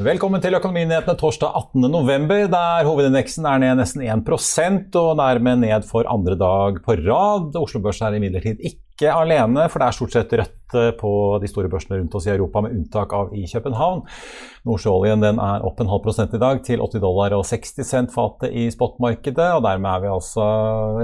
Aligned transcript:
Velkommen 0.00 0.40
til 0.40 0.54
Økonominyhetene 0.56 1.12
torsdag 1.20 1.50
18.11, 1.76 2.46
der 2.48 2.86
hovedindeksen 2.88 3.44
er 3.44 3.58
ned 3.60 3.82
nesten 3.82 4.00
1% 4.06 4.94
og 4.96 5.10
dermed 5.18 5.60
ned 5.60 5.84
for 5.84 6.08
andre 6.08 6.38
dag 6.40 6.78
på 6.86 6.96
rad. 7.02 7.58
Oslo 7.60 7.82
Børs 7.84 8.00
er 8.00 8.16
imidlertid 8.16 8.62
ikke 8.64 9.12
alene, 9.12 9.66
for 9.68 9.82
det 9.82 9.90
er 9.90 9.98
stort 9.98 10.16
sett 10.16 10.32
rødt 10.40 10.54
på 11.00 11.12
de 11.42 11.50
store 11.50 11.70
børsene 11.72 12.00
rundt 12.00 12.14
oss 12.14 12.26
i 12.28 12.34
Europa, 12.34 12.62
med 12.64 12.76
unntak 12.76 13.12
av 13.16 13.34
i 13.36 13.46
København. 13.50 14.04
Nordsjøoljen 14.68 15.24
er 15.30 15.64
opp 15.64 15.78
en 15.80 15.88
halv 15.88 16.02
prosent 16.04 16.34
i 16.36 16.40
dag, 16.40 16.60
til 16.66 16.82
80 16.84 17.00
dollar 17.00 17.32
og 17.36 17.46
60 17.48 17.86
cent 17.86 18.12
fatet 18.12 18.52
i 18.52 18.66
spotmarkedet. 18.72 19.46
og 19.56 19.62
Dermed 19.64 19.88
er 19.88 20.02
vi 20.02 20.10
altså 20.12 20.46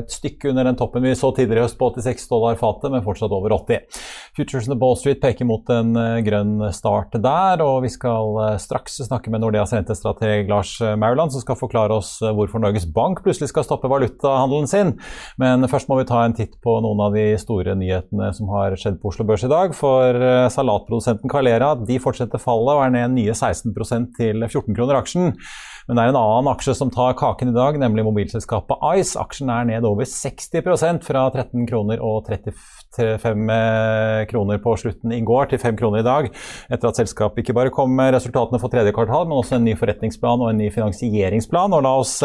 et 0.01 0.13
stykke 0.13 0.51
under 0.53 0.69
den 0.69 0.77
toppen 0.77 1.07
vi 1.07 1.15
så 1.17 1.31
tidligere 1.33 1.65
i 1.65 1.67
høst 1.67 1.79
på 1.81 1.89
86 1.95 2.29
dollar 2.29 2.59
fatet, 2.61 2.91
men 2.93 3.05
fortsatt 3.07 3.33
over 3.33 3.55
80. 3.57 4.03
Futuresene 4.37 4.77
Ball 4.77 4.99
Street 5.01 5.23
peker 5.23 5.49
mot 5.49 5.65
en 5.73 5.97
grønn 6.27 6.67
start 6.77 7.17
der, 7.17 7.65
og 7.65 7.81
vi 7.87 7.93
skal 7.93 8.59
straks 8.61 9.01
snakke 9.07 9.33
med 9.33 9.41
Nordeas 9.45 9.73
rentestrateg 9.73 10.51
Lars 10.53 10.77
Mauland, 11.01 11.33
som 11.33 11.45
skal 11.45 11.57
forklare 11.57 11.97
oss 11.97 12.19
hvorfor 12.21 12.61
Norges 12.61 12.85
Bank 12.93 13.25
plutselig 13.25 13.49
skal 13.55 13.65
stoppe 13.65 13.89
valutahandelen 13.89 14.69
sin. 14.69 14.95
Men 15.41 15.65
først 15.71 15.89
må 15.89 16.01
vi 16.03 16.09
ta 16.09 16.27
en 16.27 16.37
titt 16.37 16.59
på 16.61 16.77
noen 16.85 17.01
av 17.09 17.17
de 17.17 17.25
store 17.41 17.73
nyhetene 17.79 18.29
som 18.37 18.53
har 18.53 18.77
skjedd 18.77 19.01
på 19.01 19.15
Oslo 19.15 19.25
Børs 19.29 19.47
i 19.47 19.51
dag 19.51 19.56
dag, 19.57 19.75
for 19.77 20.21
salatprodusenten 20.53 21.33
Calera 21.33 21.73
de 21.81 21.97
fortsetter 22.03 22.43
fallet 22.43 22.77
og 22.77 22.85
er 22.85 22.95
ned 22.95 23.17
nye 23.17 23.35
16% 23.35 24.13
til 24.21 24.47
14 24.47 24.77
kroner 24.77 25.01
aksjen. 25.01 25.35
Men 25.87 25.99
det 25.99 26.03
er 26.03 26.11
en 26.11 26.19
annen 26.19 26.49
aksje 26.51 26.73
som 26.75 26.91
tar 26.91 27.15
kaken 27.19 27.53
i 27.53 27.55
dag, 27.55 27.77
nemlig 27.79 28.03
mobilselskapet 28.09 28.81
Ice. 28.99 29.15
Aksjen 29.21 29.53
er 29.55 29.69
ned 29.69 29.87
over 29.87 30.09
60% 30.11 31.07
fra 31.07 31.23
13 31.31 31.69
kroner 31.71 32.03
og 32.03 32.27
35 32.27 34.27
kroner 34.33 34.59
på 34.65 34.75
slutten 34.83 35.15
i 35.15 35.21
går 35.27 35.53
til 35.53 35.63
5 35.63 35.79
kroner 35.79 36.03
i 36.03 36.09
dag, 36.09 36.27
etter 36.75 36.91
at 36.91 36.99
selskapet 36.99 37.45
ikke 37.45 37.55
bare 37.55 37.75
kom 37.75 37.95
med 37.95 38.17
resultatene 38.17 38.59
for 38.63 38.73
tredje 38.73 38.95
kvartal, 38.97 39.29
men 39.31 39.39
også 39.39 39.61
en 39.61 39.69
ny 39.69 39.77
forretningsplan 39.79 40.43
og 40.43 40.51
en 40.51 40.61
ny 40.65 40.73
finansieringsplan. 40.75 41.79
Og 41.79 41.87
la 41.87 41.95
oss 42.03 42.19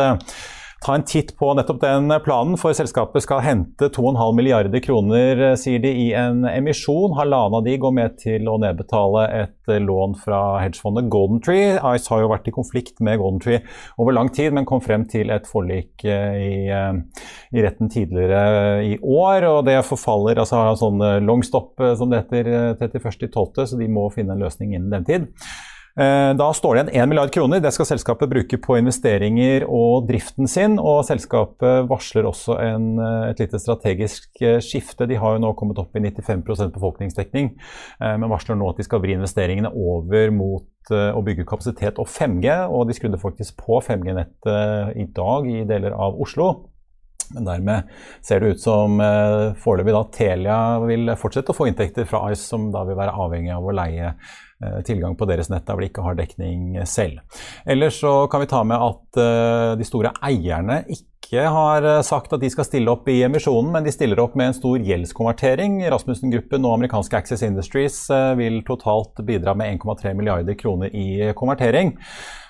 ta 0.81 0.95
en 0.95 1.03
titt 1.05 1.35
på 1.37 1.51
nettopp 1.53 1.81
den 1.83 2.09
planen, 2.25 2.57
for 2.57 2.73
selskapet 2.73 3.21
skal 3.21 3.43
hente 3.45 3.91
2,5 3.93 4.33
milliarder 4.33 4.81
kroner, 4.81 5.43
sier 5.59 5.81
de, 5.83 5.91
i 5.93 6.07
en 6.17 6.41
emisjon. 6.49 7.13
Halvannen 7.19 7.59
av 7.59 7.65
de 7.67 7.75
går 7.83 7.93
med 7.93 8.15
til 8.21 8.49
å 8.49 8.57
nedbetale 8.61 9.27
et 9.43 9.71
lån 9.85 10.17
fra 10.23 10.41
hedgefondet 10.63 11.11
Golden 11.13 11.41
Tree. 11.45 11.75
Ice 11.77 12.09
har 12.09 12.23
jo 12.23 12.31
vært 12.33 12.49
i 12.49 12.55
konflikt 12.55 12.97
med 13.05 13.21
Golden 13.21 13.41
Tree 13.43 13.61
over 14.01 14.17
lang 14.17 14.31
tid, 14.33 14.55
men 14.57 14.65
kom 14.69 14.81
frem 14.81 15.05
til 15.11 15.29
et 15.33 15.45
forlik 15.49 16.01
i, 16.07 16.65
i 16.73 17.65
retten 17.67 17.91
tidligere 17.93 18.81
i 18.87 18.95
år. 18.97 19.45
og 19.51 19.65
Det 19.69 19.77
forfaller, 19.85 20.41
altså 20.41 20.63
har 20.63 20.79
sånn 20.81 21.05
long 21.27 21.45
stop, 21.45 21.75
som 21.99 22.09
det 22.09 22.23
heter, 22.23 22.49
31.12., 22.81 23.67
så 23.69 23.77
de 23.77 23.91
må 23.91 24.09
finne 24.15 24.33
en 24.33 24.41
løsning 24.41 24.73
innen 24.73 24.89
den 24.97 25.05
tid. 25.05 25.29
Da 25.91 26.46
står 26.56 26.78
det 26.78 26.81
igjen 26.94 27.03
1 27.03 27.09
milliard 27.12 27.31
kroner. 27.35 27.59
Det 27.59 27.74
skal 27.75 27.88
selskapet 27.90 28.29
bruke 28.31 28.59
på 28.63 28.78
investeringer 28.79 29.66
og 29.68 30.06
driften 30.07 30.47
sin. 30.47 30.78
og 30.79 31.02
Selskapet 31.03 31.90
varsler 31.90 32.29
også 32.29 32.56
en, 32.63 32.88
et 33.28 33.41
lite 33.44 33.59
strategisk 33.59 34.40
skifte. 34.63 35.09
De 35.09 35.19
har 35.19 35.35
jo 35.35 35.44
nå 35.44 35.52
kommet 35.59 35.81
opp 35.84 35.97
i 36.00 36.03
95% 36.06 36.72
befolkningsdekning, 36.78 37.52
men 38.00 38.31
varsler 38.31 38.56
nå 38.56 38.72
at 38.72 38.79
de 38.79 38.88
skal 38.88 39.03
vri 39.03 39.18
investeringene 39.18 39.74
over 39.75 40.31
mot 40.31 40.96
å 40.96 41.22
bygge 41.28 41.47
kapasitet 41.50 42.00
og 42.00 42.08
5G. 42.08 42.56
Og 42.72 42.88
de 42.88 42.96
skrudde 42.96 43.19
faktisk 43.22 43.59
på 43.59 43.84
5G-nettet 43.84 44.96
i 44.96 45.09
dag 45.12 45.52
i 45.52 45.66
deler 45.68 46.00
av 46.00 46.23
Oslo. 46.23 46.53
Men 47.34 47.47
dermed 47.47 47.91
ser 48.25 48.41
det 48.41 48.56
ut 48.56 48.63
som 48.63 49.00
eh, 49.03 49.52
foreløpig 49.62 49.96
da 49.96 50.03
Telia 50.16 50.59
vil 50.84 51.13
fortsette 51.19 51.53
å 51.53 51.58
få 51.58 51.69
inntekter 51.69 52.08
fra 52.09 52.25
Ice, 52.31 52.44
som 52.47 52.69
da 52.73 52.84
vil 52.88 53.00
være 53.00 53.16
avhengig 53.25 53.53
av 53.56 53.68
å 53.68 53.75
leie 53.75 54.12
eh, 54.12 54.40
tilgang 54.88 55.16
på 55.17 55.27
deres 55.29 55.49
nett 55.51 55.66
der 55.67 55.79
de 55.79 55.88
ikke 55.89 56.03
har 56.05 56.17
dekning 56.19 56.75
selv. 56.89 57.22
Ellers 57.66 58.01
så 58.01 58.25
kan 58.31 58.44
vi 58.44 58.49
ta 58.51 58.63
med 58.67 58.81
at 58.81 59.22
eh, 59.22 59.72
de 59.79 59.88
store 59.88 60.13
eierne 60.25 60.81
ikke 60.88 61.47
har 61.47 61.85
sagt 62.03 62.33
at 62.35 62.41
de 62.41 62.49
skal 62.51 62.66
stille 62.67 62.91
opp 62.91 63.05
i 63.07 63.22
emisjonen, 63.23 63.69
men 63.72 63.85
de 63.85 63.94
stiller 63.94 64.19
opp 64.19 64.33
med 64.35 64.49
en 64.49 64.57
stor 64.57 64.81
gjeldskonvertering. 64.83 65.77
Rasmussen-gruppen 65.94 66.66
og 66.67 66.75
amerikanske 66.75 67.22
Access 67.22 67.45
Industries 67.47 68.01
vil 68.35 68.59
totalt 68.67 69.22
bidra 69.23 69.53
med 69.55 69.79
1,3 69.79 70.11
milliarder 70.17 70.57
kroner 70.59 70.91
i 70.91 71.31
konvertering. 71.38 71.93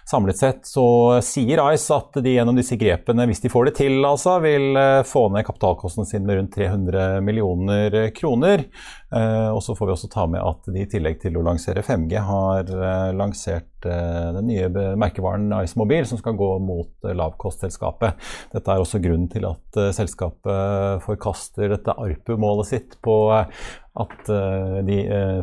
Samlet 0.10 0.38
sett 0.38 0.66
så 0.68 0.86
sier 1.24 1.62
Ice 1.74 1.94
at 1.96 2.18
de 2.24 2.34
gjennom 2.34 2.58
disse 2.58 2.76
grepene, 2.80 3.28
hvis 3.30 3.44
de 3.44 3.52
får 3.52 3.70
det 3.70 3.76
til, 3.80 4.00
altså, 4.08 4.40
vil 4.44 4.76
få 5.08 5.28
ned 5.34 5.46
kapitalkosten 5.48 6.08
sin 6.10 6.26
med 6.28 6.40
rundt 6.40 6.56
300 6.56 7.22
millioner 7.26 8.10
kroner. 8.16 8.66
Og 9.12 9.60
så 9.64 9.76
får 9.76 9.88
vi 9.88 9.94
også 9.94 10.10
ta 10.12 10.26
med 10.32 10.40
at 10.44 10.68
de 10.72 10.84
i 10.84 10.90
tillegg 10.90 11.20
til 11.22 11.36
å 11.38 11.44
lansere 11.46 11.84
5G 11.84 12.20
har 12.28 12.72
lansert 13.16 13.68
den 13.84 14.46
nye 14.46 14.68
merkevaren 15.00 15.52
Ice 15.64 15.80
Mobil, 15.80 16.06
som 16.08 16.20
skal 16.20 16.38
gå 16.40 16.50
mot 16.64 17.08
lavkostselskapet. 17.18 18.20
Dette 18.54 18.72
er 18.72 18.84
også 18.84 19.02
grunnen 19.04 19.30
til 19.32 19.48
at 19.50 19.80
selskapet 19.98 21.04
forkaster 21.06 21.72
dette 21.76 21.96
ARPU-målet 21.96 22.72
sitt 22.72 22.98
på 23.04 23.18
at 24.00 24.30
de 24.88 24.98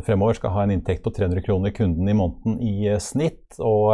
fremover 0.05 0.37
skal 0.39 0.53
ha 0.55 0.63
en 0.65 0.71
inntekt 0.73 1.03
på 1.05 1.11
300 1.13 1.43
kroner 1.45 1.73
kunden 1.75 2.09
i 2.09 2.15
måneden 2.17 2.55
i 2.65 2.95
snitt. 3.01 3.59
Og, 3.61 3.93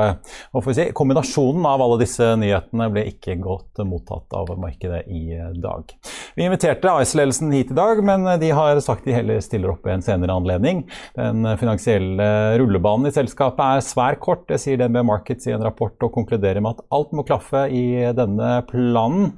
og 0.55 0.69
si, 0.71 0.85
kombinasjonen 0.95 1.65
av 1.67 1.83
alle 1.83 1.97
disse 2.05 2.29
nyhetene 2.39 2.87
ble 2.93 3.03
ikke 3.11 3.35
godt 3.43 3.83
mottatt 3.87 4.31
av 4.37 4.53
markedet 4.61 5.03
i 5.11 5.35
dag. 5.59 5.91
Vi 6.35 6.47
inviterte 6.47 6.93
Ice-ledelsen 7.03 7.51
hit 7.55 7.71
i 7.71 7.77
dag, 7.77 7.99
men 8.07 8.27
de 8.39 8.53
har 8.55 8.79
sagt 8.83 9.07
de 9.07 9.15
heller 9.15 9.43
stiller 9.43 9.75
opp 9.75 9.85
ved 9.87 9.97
en 9.97 10.07
senere 10.07 10.39
anledning. 10.39 10.85
Den 11.19 11.43
finansielle 11.59 12.29
rullebanen 12.59 13.11
i 13.11 13.15
selskapet 13.15 13.63
er 13.65 13.85
svært 13.85 14.23
kort, 14.23 14.47
det 14.47 14.61
sier 14.63 14.79
DNB 14.79 15.03
Markets 15.07 15.47
i 15.49 15.55
en 15.55 15.63
rapport 15.65 15.95
og 16.03 16.15
konkluderer 16.15 16.63
med 16.63 16.77
at 16.77 16.85
alt 16.95 17.15
må 17.15 17.27
klaffe 17.27 17.67
i 17.71 17.85
denne 18.15 18.57
planen. 18.71 19.33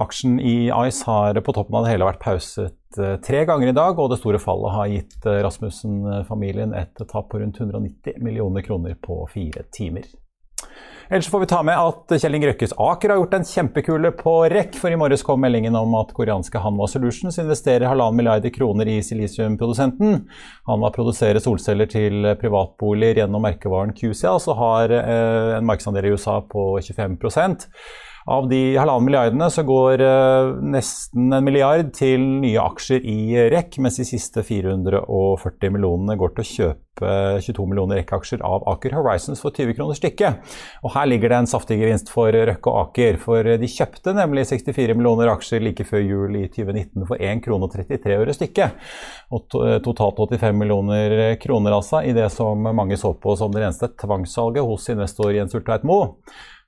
Aksjen 0.00 0.38
i 0.40 0.70
Ice 0.88 1.04
har 1.06 1.36
på 1.44 1.52
toppen 1.56 1.76
av 1.76 1.84
det 1.84 1.92
hele 1.92 2.08
vært 2.08 2.22
pauset 2.22 2.76
tre 3.24 3.44
ganger 3.46 3.70
i 3.70 3.76
dag, 3.76 3.98
og 4.00 4.10
det 4.10 4.18
store 4.18 4.40
fallet 4.42 4.74
har 4.74 4.88
gitt 4.90 5.26
Rasmussen-familien 5.26 6.72
et 6.74 7.04
tap 7.10 7.28
på 7.30 7.38
rundt 7.42 7.60
190 7.60 8.18
millioner 8.24 8.64
kroner 8.66 8.96
på 8.98 9.22
fire 9.30 9.62
timer. 9.70 10.08
Ellers 11.10 11.28
får 11.28 11.40
vi 11.42 11.46
ta 11.50 11.58
med 11.66 11.74
at 11.74 12.12
Kjell 12.22 12.36
Inge 12.38 12.52
Røkkes 12.52 12.72
Aker 12.78 13.10
har 13.10 13.18
gjort 13.18 13.32
en 13.34 13.46
kjempekule 13.46 14.12
på 14.14 14.34
rekk, 14.52 14.76
for 14.78 14.94
i 14.94 14.98
morges 15.00 15.24
kom 15.26 15.40
meldingen 15.42 15.74
om 15.74 15.96
at 15.98 16.12
koreanske 16.14 16.62
Hanwa 16.62 16.86
Solutions 16.90 17.38
investerer 17.42 17.90
halvannen 17.90 18.20
milliarder 18.20 18.52
kroner 18.54 18.86
i 18.86 19.00
silisiumprodusenten. 19.02 20.20
Hanwa 20.70 20.92
produserer 20.94 21.42
solceller 21.42 21.90
til 21.90 22.30
privatboliger 22.38 23.24
gjennom 23.24 23.42
merkevaren 23.42 23.90
QCA, 23.96 24.36
og 24.38 24.60
har 24.62 24.94
en 25.00 25.66
markedsandel 25.66 26.06
i 26.06 26.14
USA 26.14 26.38
på 26.46 26.72
25 26.78 27.18
Av 28.28 28.48
de 28.48 28.76
halvannen 28.76 29.06
milliardene 29.06 29.46
så 29.52 29.62
går 29.64 30.02
uh, 30.04 30.58
nesten 30.60 31.32
en 31.32 31.44
milliard 31.44 31.88
til 31.96 32.20
nye 32.42 32.60
aksjer 32.60 33.06
i 33.08 33.48
REC, 33.48 33.78
mens 33.80 33.96
de 33.96 34.04
siste 34.04 34.44
440 34.44 35.72
millionene 35.72 36.18
går 36.20 36.34
til 36.36 36.44
å 36.44 36.50
kjøpe 36.50 37.14
22 37.40 37.64
millioner 37.70 38.02
REC-aksjer 38.02 38.42
av 38.44 38.66
Aker 38.74 38.92
Horizons 38.98 39.40
for 39.40 39.56
20 39.56 39.72
kroner 39.78 39.96
stykket. 39.96 40.52
Og 40.84 40.92
her 40.98 41.08
ligger 41.08 41.32
det 41.32 41.38
en 41.40 41.48
saftig 41.48 41.80
gevinst 41.80 42.12
for 42.12 42.28
Røkke 42.34 42.74
og 42.74 42.90
Aker, 42.90 43.16
for 43.22 43.48
de 43.62 43.72
kjøpte 43.72 44.12
nemlig 44.18 44.44
64 44.52 44.98
millioner 44.98 45.32
aksjer 45.32 45.64
like 45.64 45.88
før 45.88 46.04
jul 46.04 46.36
i 46.42 46.44
2019 46.52 47.08
for 47.08 47.24
1 47.30 47.40
krone 47.46 47.70
og 47.70 47.72
33 47.78 48.20
øre 48.20 48.36
stykket. 48.36 48.92
Og 49.32 49.48
totalt 49.86 50.20
85 50.28 50.60
millioner 50.60 51.18
kroner 51.40 51.80
altså, 51.80 52.04
i 52.04 52.12
det 52.16 52.28
som 52.36 52.68
mange 52.68 53.00
så 53.00 53.14
på 53.16 53.38
som 53.40 53.54
det 53.54 53.64
eneste 53.64 53.94
tvangssalget 54.04 54.66
hos 54.66 54.92
investor 54.92 55.32
Jens 55.32 55.56
Ultveit 55.56 55.88
Moe 55.88 56.10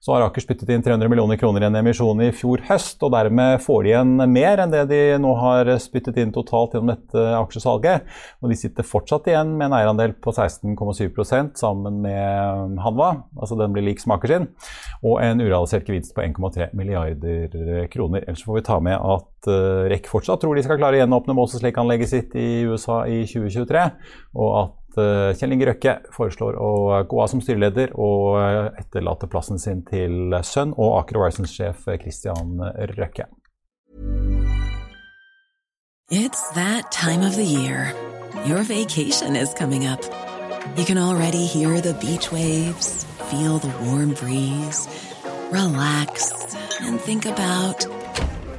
så 0.02 0.16
har 0.16 0.24
Aker 0.26 0.42
spyttet 0.42 0.70
inn 0.74 0.82
300 0.82 1.06
millioner 1.06 1.38
kroner 1.38 1.62
i 1.62 1.68
en 1.68 1.78
emisjon 1.78 2.18
i 2.24 2.32
fjor 2.34 2.64
høst, 2.66 2.98
og 3.06 3.12
dermed 3.14 3.60
får 3.62 3.84
de 3.84 3.92
igjen 3.92 4.24
mer 4.34 4.58
enn 4.64 4.72
det 4.72 4.80
de 4.90 4.98
nå 5.22 5.30
har 5.38 5.70
spyttet 5.78 6.18
inn 6.18 6.32
totalt 6.34 6.74
gjennom 6.74 6.90
dette 6.90 7.26
aksjesalget. 7.38 8.08
Og 8.42 8.50
de 8.50 8.58
sitter 8.58 8.86
fortsatt 8.86 9.30
igjen 9.30 9.54
med 9.54 9.68
en 9.68 9.76
eierandel 9.78 10.16
på 10.18 10.34
16,7% 10.34 11.54
sammen 11.62 12.02
med 12.02 12.82
Hanva, 12.82 13.12
altså 13.38 13.60
den 13.60 13.76
blir 13.76 13.86
lik 13.86 14.02
smaker 14.02 14.34
sin, 14.34 14.50
og 15.06 15.22
en 15.22 15.44
urealisert 15.44 15.86
gevinst 15.86 16.16
på 16.16 16.26
1,3 16.26 16.72
milliarder 16.74 17.86
kroner. 17.92 18.26
Ellers 18.26 18.42
får 18.42 18.58
vi 18.58 18.66
ta 18.66 18.82
med 18.82 18.98
at 18.98 19.50
uh, 19.54 19.86
REC 19.86 20.10
fortsatt 20.10 20.42
tror 20.42 20.58
de 20.58 20.66
skal 20.66 20.82
klare 20.82 20.98
å 20.98 21.04
gjenåpne 21.04 21.38
Moses 21.38 21.62
Lake-anlegget 21.62 22.10
sitt 22.10 22.34
i 22.34 22.64
USA 22.66 23.04
i 23.06 23.22
2023, 23.30 23.86
og 24.34 24.54
at 24.64 24.78
Eh, 24.98 25.32
Kjell 25.38 25.54
Inge 25.54 25.68
Røkke 25.70 25.94
foreslår 26.12 26.58
å 26.60 26.72
gå 27.08 27.20
av 27.22 27.30
som 27.32 27.40
styreleder 27.44 27.94
og 27.96 28.40
eh, 28.40 28.82
etterlate 28.82 29.28
plassen 29.32 29.60
sin 29.62 29.84
til 29.88 30.34
sønn 30.44 30.74
og 30.76 30.98
Aker 31.02 31.20
Horizons-sjef 31.20 31.86
Christian 32.02 32.58
Røkke. 32.96 33.28
It's 36.10 36.50
that 36.50 36.92
time 36.92 37.22
of 37.22 37.36
the 37.36 37.44
year. 37.44 37.94
Your 38.44 38.64
vacation 38.64 39.34
is 39.34 39.54
coming 39.54 39.86
up. 39.86 40.02
You 40.76 40.84
can 40.84 40.98
already 40.98 41.46
hear 41.46 41.80
the 41.80 41.94
beach 41.94 42.30
waves, 42.30 43.04
feel 43.30 43.58
the 43.58 43.72
warm 43.84 44.12
breeze, 44.14 44.88
relax 45.50 46.32
and 46.80 47.00
think 47.00 47.24
about 47.24 47.86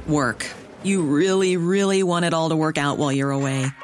work. 0.06 0.46
You 0.82 1.02
really, 1.02 1.56
really 1.56 2.02
want 2.02 2.24
it 2.24 2.34
all 2.34 2.50
to 2.50 2.56
work 2.56 2.76
out 2.76 2.98
while 2.98 3.12
you're 3.12 3.30
away. 3.30 3.66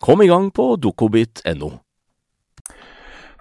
Kom 0.00 0.22
i 0.22 0.28
gang 0.28 0.50
på 0.52 0.74
dokobit.no. 0.76 1.70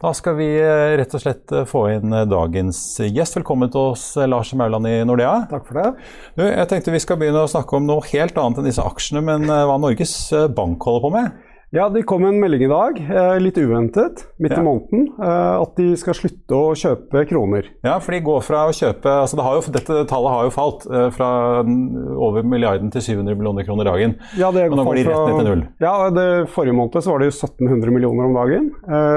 Da 0.01 0.11
skal 0.13 0.35
vi 0.37 0.47
eh, 0.59 0.93
rett 0.99 1.13
og 1.15 1.21
slett 1.23 1.51
eh, 1.55 1.65
få 1.67 1.85
inn 1.95 2.13
eh, 2.13 2.27
dagens 2.29 2.79
gjest. 3.03 3.37
Velkommen 3.39 3.71
til 3.73 3.93
oss, 3.93 4.03
Lars 4.27 4.51
Mauland 4.55 4.87
i 4.87 4.97
Nordea. 5.07 5.45
Takk 5.51 5.65
for 5.67 5.79
det. 5.79 6.05
Du, 6.37 6.43
jeg 6.45 6.67
tenkte 6.71 6.93
vi 6.93 7.01
skal 7.03 7.19
begynne 7.19 7.43
å 7.43 7.51
snakke 7.51 7.79
om 7.79 7.87
noe 7.87 8.03
helt 8.11 8.37
annet 8.39 8.61
enn 8.61 8.69
disse 8.69 8.83
aksjene, 8.83 9.23
men 9.25 9.47
hva 9.47 9.75
Norges 9.81 10.15
Bank 10.55 10.83
holder 10.87 11.05
på 11.07 11.13
med? 11.15 11.44
Ja, 11.75 11.89
Det 11.89 12.05
kom 12.07 12.23
en 12.23 12.37
melding 12.39 12.61
i 12.63 12.67
dag, 12.71 12.99
eh, 13.03 13.37
litt 13.43 13.57
uventet, 13.57 14.21
midt 14.39 14.53
ja. 14.55 14.61
i 14.61 14.63
måneden, 14.63 15.09
eh, 15.19 15.55
at 15.59 15.73
de 15.75 15.89
skal 15.99 16.15
slutte 16.15 16.55
å 16.55 16.69
kjøpe 16.71 17.25
kroner. 17.27 17.67
Ja, 17.83 17.97
for 17.99 18.15
de 18.15 18.21
går 18.23 18.45
fra 18.47 18.61
å 18.69 18.71
kjøpe 18.71 19.11
altså 19.11 19.35
det 19.35 19.43
jo, 19.43 19.73
Dette 19.75 19.97
tallet 20.07 20.31
har 20.31 20.47
jo 20.47 20.53
falt 20.55 20.85
eh, 20.87 21.09
fra 21.11 21.27
over 21.65 22.47
milliarden 22.47 22.93
til 22.95 23.03
700 23.03 23.35
millioner 23.35 23.67
kroner 23.67 23.89
dagen. 23.89 24.15
Ja, 24.39 24.53
det 24.55 24.69
Men 24.69 24.79
nå 24.79 24.87
går 24.87 25.01
de 25.01 25.05
rett 25.09 25.19
ned 25.19 25.41
til 25.41 25.49
null. 25.49 25.67
Ja, 25.83 25.93
det, 26.15 26.27
Forrige 26.55 26.79
måned 26.79 26.95
så 26.95 27.11
var 27.11 27.19
det 27.19 27.33
jo 27.33 27.35
1700 27.43 27.91
millioner 27.91 28.29
om 28.29 28.39
dagen. 28.39 28.71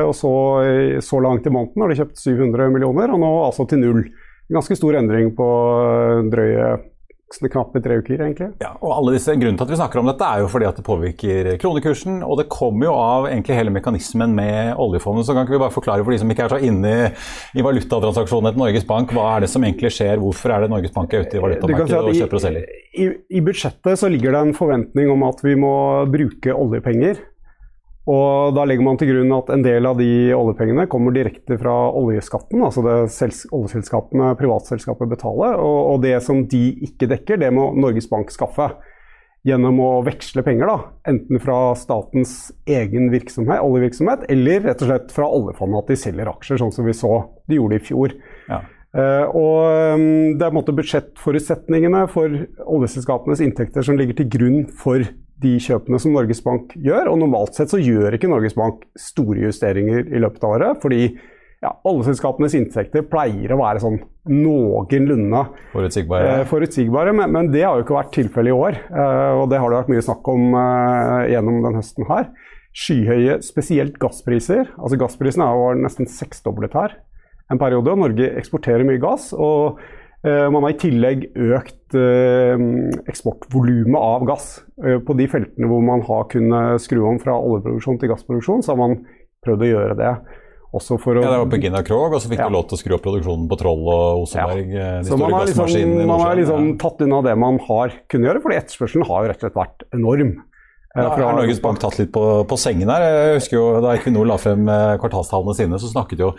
Og 0.08 0.14
så, 0.18 0.34
så 1.04 1.22
langt 1.22 1.46
i 1.46 1.54
måneden 1.54 1.84
har 1.84 1.94
de 1.94 2.00
kjøpt 2.02 2.18
700 2.26 2.74
millioner, 2.74 3.14
og 3.14 3.22
nå 3.22 3.32
altså 3.44 3.68
til 3.70 3.84
null. 3.84 4.02
Ganske 4.50 4.74
stor 4.80 4.98
endring 4.98 5.30
på 5.38 5.46
drøye 6.32 6.72
knappe 7.36 7.80
tre 7.84 7.98
uker, 8.00 8.22
egentlig. 8.24 8.48
Ja, 8.62 8.72
og 8.80 8.94
alle 8.94 9.14
disse, 9.16 9.34
Grunnen 9.38 9.58
til 9.58 9.66
at 9.66 9.72
vi 9.72 9.78
snakker 9.78 10.00
om 10.00 10.08
dette, 10.08 10.24
er 10.24 10.42
jo 10.42 10.48
fordi 10.50 10.68
at 10.68 10.78
det 10.78 10.84
påvirker 10.86 11.50
kronekursen. 11.60 12.22
Og 12.24 12.40
det 12.40 12.48
kommer 12.52 12.88
jo 12.88 12.94
av 12.96 13.28
egentlig 13.28 13.58
hele 13.58 13.74
mekanismen 13.74 14.34
med 14.36 14.72
oljefondet. 14.80 15.28
Så 15.28 15.36
kan 15.36 15.44
ikke 15.44 15.58
vi 15.58 15.62
bare 15.62 15.74
forklare 15.74 16.06
for 16.06 16.14
de 16.14 16.20
som 16.22 16.32
ikke 16.32 16.46
er 16.46 16.54
så 16.54 16.60
inne 16.64 16.94
i, 16.94 17.06
i 17.60 17.64
valutatransaksjonene 17.66 18.54
til 18.54 18.64
Norges 18.64 18.88
Bank, 18.88 19.12
hva 19.14 19.28
er 19.36 19.44
det 19.44 19.52
som 19.52 19.64
egentlig 19.66 19.92
skjer? 19.94 20.22
Hvorfor 20.22 20.54
er 20.54 20.64
det 20.64 20.72
Norges 20.72 20.94
Bank 20.96 21.14
er 21.14 21.26
ute 21.26 21.38
i 21.38 21.44
valutamarkedet 21.44 21.90
si 21.92 21.98
og 22.00 22.20
kjøper 22.22 22.40
og 22.40 22.46
selger? 22.46 22.76
I, 22.98 23.10
I 23.38 23.44
budsjettet 23.44 24.00
så 24.00 24.10
ligger 24.12 24.34
det 24.34 24.44
en 24.46 24.56
forventning 24.56 25.12
om 25.12 25.26
at 25.28 25.44
vi 25.44 25.58
må 25.58 25.74
bruke 26.10 26.56
oljepenger 26.56 27.20
og 28.08 28.54
Da 28.56 28.64
legger 28.64 28.86
man 28.86 28.98
til 29.00 29.10
grunn 29.10 29.32
at 29.36 29.50
en 29.52 29.64
del 29.64 29.86
av 29.88 29.98
de 30.00 30.32
oljepengene 30.32 30.86
kommer 30.88 31.12
direkte 31.12 31.58
fra 31.60 31.74
oljeskatten, 31.98 32.62
altså 32.64 32.84
det 32.86 32.94
oljeselskapene, 33.52 34.30
privatselskapet 34.40 35.10
betaler. 35.10 35.58
Og, 35.60 35.80
og, 35.92 35.98
det 36.06 36.14
som 36.24 36.46
de 36.48 36.62
ikke 36.88 37.10
dekker, 37.10 37.40
det 37.42 37.52
må 37.52 37.68
Norges 37.76 38.08
Bank 38.08 38.32
skaffe. 38.32 38.70
Gjennom 39.46 39.78
å 39.80 39.90
veksle 40.06 40.42
penger, 40.44 40.70
da. 40.70 40.78
Enten 41.12 41.40
fra 41.40 41.58
statens 41.78 42.32
egen 42.68 43.12
virksomhet, 43.12 43.60
oljevirksomhet, 43.62 44.24
eller 44.32 44.64
rett 44.64 44.82
og 44.82 44.90
slett 44.90 45.14
fra 45.14 45.28
oljefondet, 45.28 45.84
at 45.84 45.92
de 45.92 46.00
selger 46.00 46.32
aksjer, 46.32 46.62
sånn 46.64 46.74
som 46.74 46.88
vi 46.88 46.96
så 46.96 47.12
de 47.48 47.60
gjorde 47.60 47.78
i 47.78 47.84
fjor. 47.90 48.16
Ja. 48.48 48.64
Uh, 48.96 49.28
og 49.36 49.98
um, 49.98 50.04
Det 50.38 50.44
er 50.44 50.48
en 50.48 50.56
måte 50.56 50.72
budsjettforutsetningene 50.72 52.06
for 52.08 52.32
oljeselskapenes 52.64 53.42
inntekter 53.44 53.84
som 53.84 53.98
ligger 54.00 54.16
til 54.16 54.30
grunn 54.32 54.62
for 54.80 55.04
de 55.42 55.54
kjøpene 55.62 56.00
som 56.02 56.14
Norges 56.16 56.40
Bank 56.44 56.72
gjør. 56.74 57.10
Og 57.12 57.20
normalt 57.20 57.58
sett 57.58 57.72
så 57.72 57.80
gjør 57.80 58.16
ikke 58.16 58.30
Norges 58.30 58.56
Bank 58.58 58.86
store 58.98 59.44
justeringer 59.48 60.08
i 60.08 60.22
løpet 60.22 60.46
av 60.46 60.56
året. 60.56 60.80
fordi 60.82 61.02
ja, 61.58 61.72
oljeselskapenes 61.90 62.54
inntekter 62.54 63.02
pleier 63.10 63.50
å 63.50 63.58
være 63.58 63.80
sånn 63.82 63.96
noenlunde 64.30 65.40
forutsigbare. 65.72 66.36
Eh, 66.36 66.44
forutsigbare 66.46 67.14
men, 67.18 67.32
men, 67.34 67.48
det 67.50 67.64
har 67.66 67.74
jo 67.74 67.86
ikke 67.86 67.96
vært 67.96 68.12
tilfellet 68.14 68.52
i 68.52 68.54
år. 68.54 68.78
Eh, 68.92 69.40
og 69.40 69.48
det 69.50 69.58
har 69.58 69.72
det 69.72 69.80
vært 69.80 69.90
mye 69.90 70.04
snakk 70.06 70.30
om 70.30 70.54
eh, 70.54 71.32
gjennom 71.34 71.58
denne 71.64 71.82
høsten 71.82 72.06
her. 72.10 72.30
Skyhøye, 72.78 73.40
spesielt 73.42 73.98
gasspriser. 73.98 74.70
Altså 74.78 75.00
Gassprisene 75.00 75.50
er 75.50 75.82
nesten 75.82 76.06
seksdoblet 76.06 76.78
her 76.78 76.94
en 77.52 77.60
periode. 77.60 77.96
Norge 77.96 78.32
eksporterer 78.40 78.86
mye 78.88 79.00
gass. 79.02 79.32
og 79.32 79.80
Eh, 80.26 80.48
man 80.50 80.64
har 80.66 80.74
i 80.74 80.80
tillegg 80.80 81.28
økt 81.30 81.94
eh, 81.94 82.58
eksportvolumet 83.06 84.00
av 84.00 84.26
gass. 84.26 84.48
Eh, 84.82 84.98
på 85.04 85.14
de 85.18 85.28
feltene 85.30 85.70
hvor 85.70 85.84
man 85.84 86.02
har 86.08 86.26
kunnet 86.32 86.82
skru 86.82 87.04
om 87.06 87.20
fra 87.22 87.36
oljeproduksjon 87.38 88.00
til 88.02 88.10
gassproduksjon, 88.10 88.64
så 88.66 88.74
har 88.74 88.80
man 88.80 88.98
prøvd 89.46 89.62
å 89.62 89.70
gjøre 89.70 89.98
det. 90.00 90.12
Også 90.74 90.98
for 91.00 91.16
å, 91.16 91.22
ja, 91.22 91.30
Det 91.30 91.44
var 91.44 91.52
på 91.54 91.60
Gina 91.62 91.84
Krog, 91.86 92.16
og 92.18 92.20
så 92.20 92.28
fikk 92.28 92.42
ja. 92.42 92.48
du 92.50 92.56
lov 92.58 92.66
til 92.68 92.76
å 92.76 92.80
skru 92.82 92.96
opp 92.98 93.06
produksjonen 93.06 93.46
på 93.48 93.56
Troll 93.62 93.86
og 93.86 94.24
Oseberg. 94.26 94.74
Ja. 94.74 94.90
så 95.06 95.16
man 95.16 95.32
har, 95.32 95.46
liksom, 95.48 95.94
man 96.10 96.26
har 96.26 96.36
liksom 96.36 96.74
tatt 96.82 97.00
unna 97.06 97.22
det 97.24 97.38
man 97.40 97.62
har 97.70 97.94
kunnet 98.10 98.28
gjøre, 98.28 98.42
fordi 98.44 98.58
etterspørselen 98.58 99.06
har 99.08 99.22
jo 99.22 99.30
rett 99.30 99.40
og 99.40 99.46
slett 99.46 99.60
vært 99.62 99.86
enorm. 99.96 100.34
Ja, 100.98 101.12
har 101.14 101.36
Norges 101.36 101.60
Bank 101.62 101.78
tatt 101.80 101.96
litt 102.00 102.10
på, 102.10 102.24
på, 102.48 102.56
sengen 102.58 102.90
her? 102.90 103.04
Jeg 103.06 103.34
husker 103.36 103.54
jo 103.54 103.64
Da 103.84 103.92
Equinor 103.94 104.26
la 104.26 104.38
frem 104.40 104.64
kvartalstallene 104.98 105.54
sine, 105.54 105.78
så 105.78 105.92
snakket 105.92 106.24
jo 106.24 106.32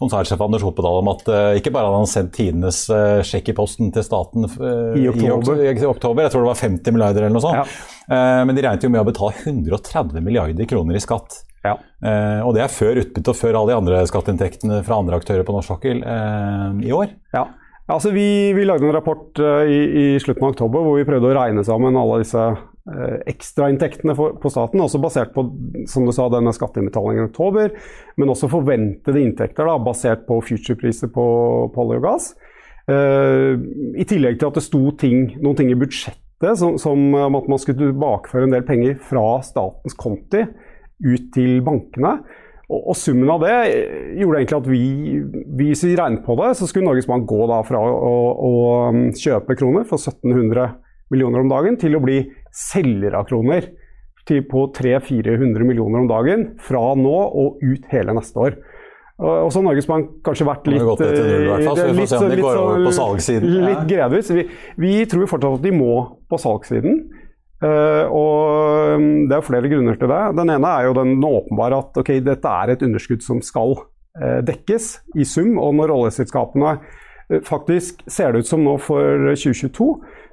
konsernsjef 0.00 0.40
Anders 0.42 0.64
Hopedal 0.66 1.00
om 1.00 1.10
at 1.12 1.24
uh, 1.30 1.54
ikke 1.58 1.72
bare 1.74 1.88
hadde 1.88 2.02
han 2.02 2.10
sendt 2.10 2.34
tidenes 2.36 2.82
uh, 2.90 3.22
sjekk 3.26 3.52
i 3.52 3.56
posten 3.56 3.92
til 3.94 4.04
staten 4.06 4.46
uh, 4.48 4.94
I 4.98 5.06
oktober. 5.10 5.62
I, 5.62 5.70
i, 5.70 5.86
oktober. 5.88 6.26
Jeg 6.26 6.34
tror 6.34 6.44
det 6.44 6.50
var 6.50 6.62
50 6.62 6.96
milliarder 6.96 7.26
eller 7.26 7.36
noe 7.36 7.44
sånt. 7.44 7.74
Ja. 8.04 8.44
men 8.44 8.56
de 8.56 8.64
regnet 8.64 8.84
jo 8.84 8.90
med 8.92 9.00
å 9.00 9.08
betale 9.08 9.38
130 9.46 10.24
milliarder 10.24 10.68
kroner 10.68 10.98
i 10.98 11.02
skatt. 11.02 11.42
Ja. 11.64 11.78
og 12.44 12.50
det 12.52 12.60
er 12.60 12.68
før 12.68 12.98
utbytte 13.00 13.32
og 13.32 13.38
før 13.38 13.56
alle 13.56 13.70
de 13.70 13.76
andre 13.78 14.00
skatteinntektene 14.04 14.82
fra 14.84 14.98
andre 15.00 15.16
aktører 15.16 15.46
på 15.48 15.54
norsk 15.54 15.70
sokkel 15.72 16.02
i 16.04 16.92
år. 16.92 17.14
Ja. 17.32 17.46
Altså, 17.88 18.12
vi, 18.12 18.52
vi 18.52 18.66
lagde 18.68 18.84
en 18.84 18.92
rapport 18.92 19.40
i, 19.40 19.78
i, 19.80 20.04
slutten 20.20 20.44
av 20.44 20.52
oktober 20.52 20.84
hvor 20.84 20.98
vi 21.00 21.06
prøvde 21.08 21.30
å 21.30 21.38
regne 21.38 21.64
sammen 21.64 21.96
alle 21.96 22.20
disse 22.20 22.44
ekstrainntektene 22.84 24.12
på 24.14 24.50
staten, 24.52 24.82
også 24.84 25.00
basert 25.00 25.30
på 25.32 25.46
som 25.88 26.04
du 26.04 26.12
sa, 26.12 26.26
denne 26.32 26.52
skatteinnbetalingen 26.52 27.22
i 27.22 27.28
oktober, 27.30 27.70
men 28.20 28.32
også 28.32 28.50
forventede 28.52 29.22
inntekter 29.22 29.70
da, 29.70 29.78
basert 29.80 30.26
på 30.28 30.36
futurepriser 30.44 31.08
på, 31.14 31.24
på 31.72 31.86
olje 31.86 32.02
og 32.02 32.04
gass. 32.04 32.28
Uh, 32.84 33.56
I 33.96 34.04
tillegg 34.04 34.36
til 34.36 34.50
at 34.50 34.58
det 34.58 34.66
sto 34.66 34.82
ting, 35.00 35.30
noen 35.40 35.56
ting 35.56 35.72
i 35.72 35.78
budsjettet 35.80 36.60
som, 36.60 36.76
som 36.76 37.14
at 37.16 37.48
man 37.48 37.60
skulle 37.62 37.80
tilbakeføre 37.80 38.50
en 38.50 38.52
del 38.52 38.66
penger 38.68 38.98
fra 39.00 39.38
statens 39.46 39.96
konti 39.96 40.42
ut 40.44 41.30
til 41.32 41.62
bankene. 41.64 42.18
Og, 42.68 42.78
og, 42.80 42.94
summen 42.96 43.32
av 43.32 43.42
det 43.44 43.56
gjorde 44.20 44.40
egentlig 44.40 44.58
at 44.58 44.68
vi, 44.68 44.84
hvis 45.56 45.84
vi 45.86 45.96
regnet 45.96 46.24
på 46.26 46.36
det, 46.40 46.52
så 46.58 46.68
skulle 46.68 46.88
Norges 46.88 47.08
Bank 47.08 47.24
gå 47.28 47.44
da 47.48 47.60
fra 47.64 47.80
å, 47.80 47.90
å, 48.04 48.14
å 48.48 49.12
kjøpe 49.16 49.56
kroner 49.56 49.88
for 49.88 50.00
1700 50.00 50.74
millioner 51.12 51.44
om 51.44 51.52
dagen 51.52 51.76
til 51.80 51.96
å 51.96 52.02
bli 52.04 52.22
selger 52.54 53.16
av 53.18 53.26
kroner 53.28 53.72
på 54.24 54.60
300-400 54.72 55.66
millioner 55.68 56.00
om 56.00 56.08
dagen 56.08 56.46
fra 56.62 56.94
nå 56.96 57.16
og 57.36 57.60
ut 57.60 57.90
hele 57.90 58.14
neste 58.16 58.40
år. 58.40 58.56
Og 59.14 59.50
så 59.52 59.60
har 59.60 59.66
Norges 59.68 59.86
Bank 59.86 60.08
kanskje 60.26 60.46
vært 60.48 60.64
litt 60.72 60.82
gått 60.82 61.04
null, 61.04 61.18
i 61.22 61.46
hvert 61.46 61.66
fall, 61.68 61.76
så 61.78 61.84
vi 61.86 62.00
får 62.00 62.08
se 62.10 62.16
om 62.18 62.32
litt, 62.32 62.40
på 62.42 63.44
litt, 63.44 63.60
litt 63.68 63.84
gredvis. 63.92 64.30
Vi, 64.34 64.46
vi, 64.82 64.94
tror 65.06 65.28
fortsatt 65.30 65.60
at 65.60 65.66
de 65.66 65.74
må 65.76 65.92
på 66.30 66.40
salgssiden. 66.42 67.04
Uh, 67.62 68.10
og 68.10 68.98
um, 68.98 69.06
Det 69.30 69.36
er 69.36 69.46
flere 69.46 69.70
grunner 69.70 70.00
til 70.00 70.10
det. 70.10 70.22
Den 70.40 70.50
ene 70.56 70.72
er 70.80 70.88
jo 70.88 70.96
den 70.98 71.14
åpenbare 71.22 71.78
at 71.84 72.02
okay, 72.02 72.24
dette 72.26 72.56
er 72.64 72.74
et 72.74 72.82
underskudd 72.84 73.22
som 73.24 73.38
skal 73.44 73.76
uh, 73.78 74.40
dekkes 74.44 74.90
i 75.14 75.28
sum. 75.28 75.54
Og 75.62 75.76
når 75.78 75.94
oljeselskapene 75.94 76.76
faktisk 77.46 78.02
ser 78.10 78.34
det 78.34 78.42
ut 78.44 78.48
som 78.50 78.60
nå 78.60 78.74
for 78.84 79.30
2022 79.30 79.86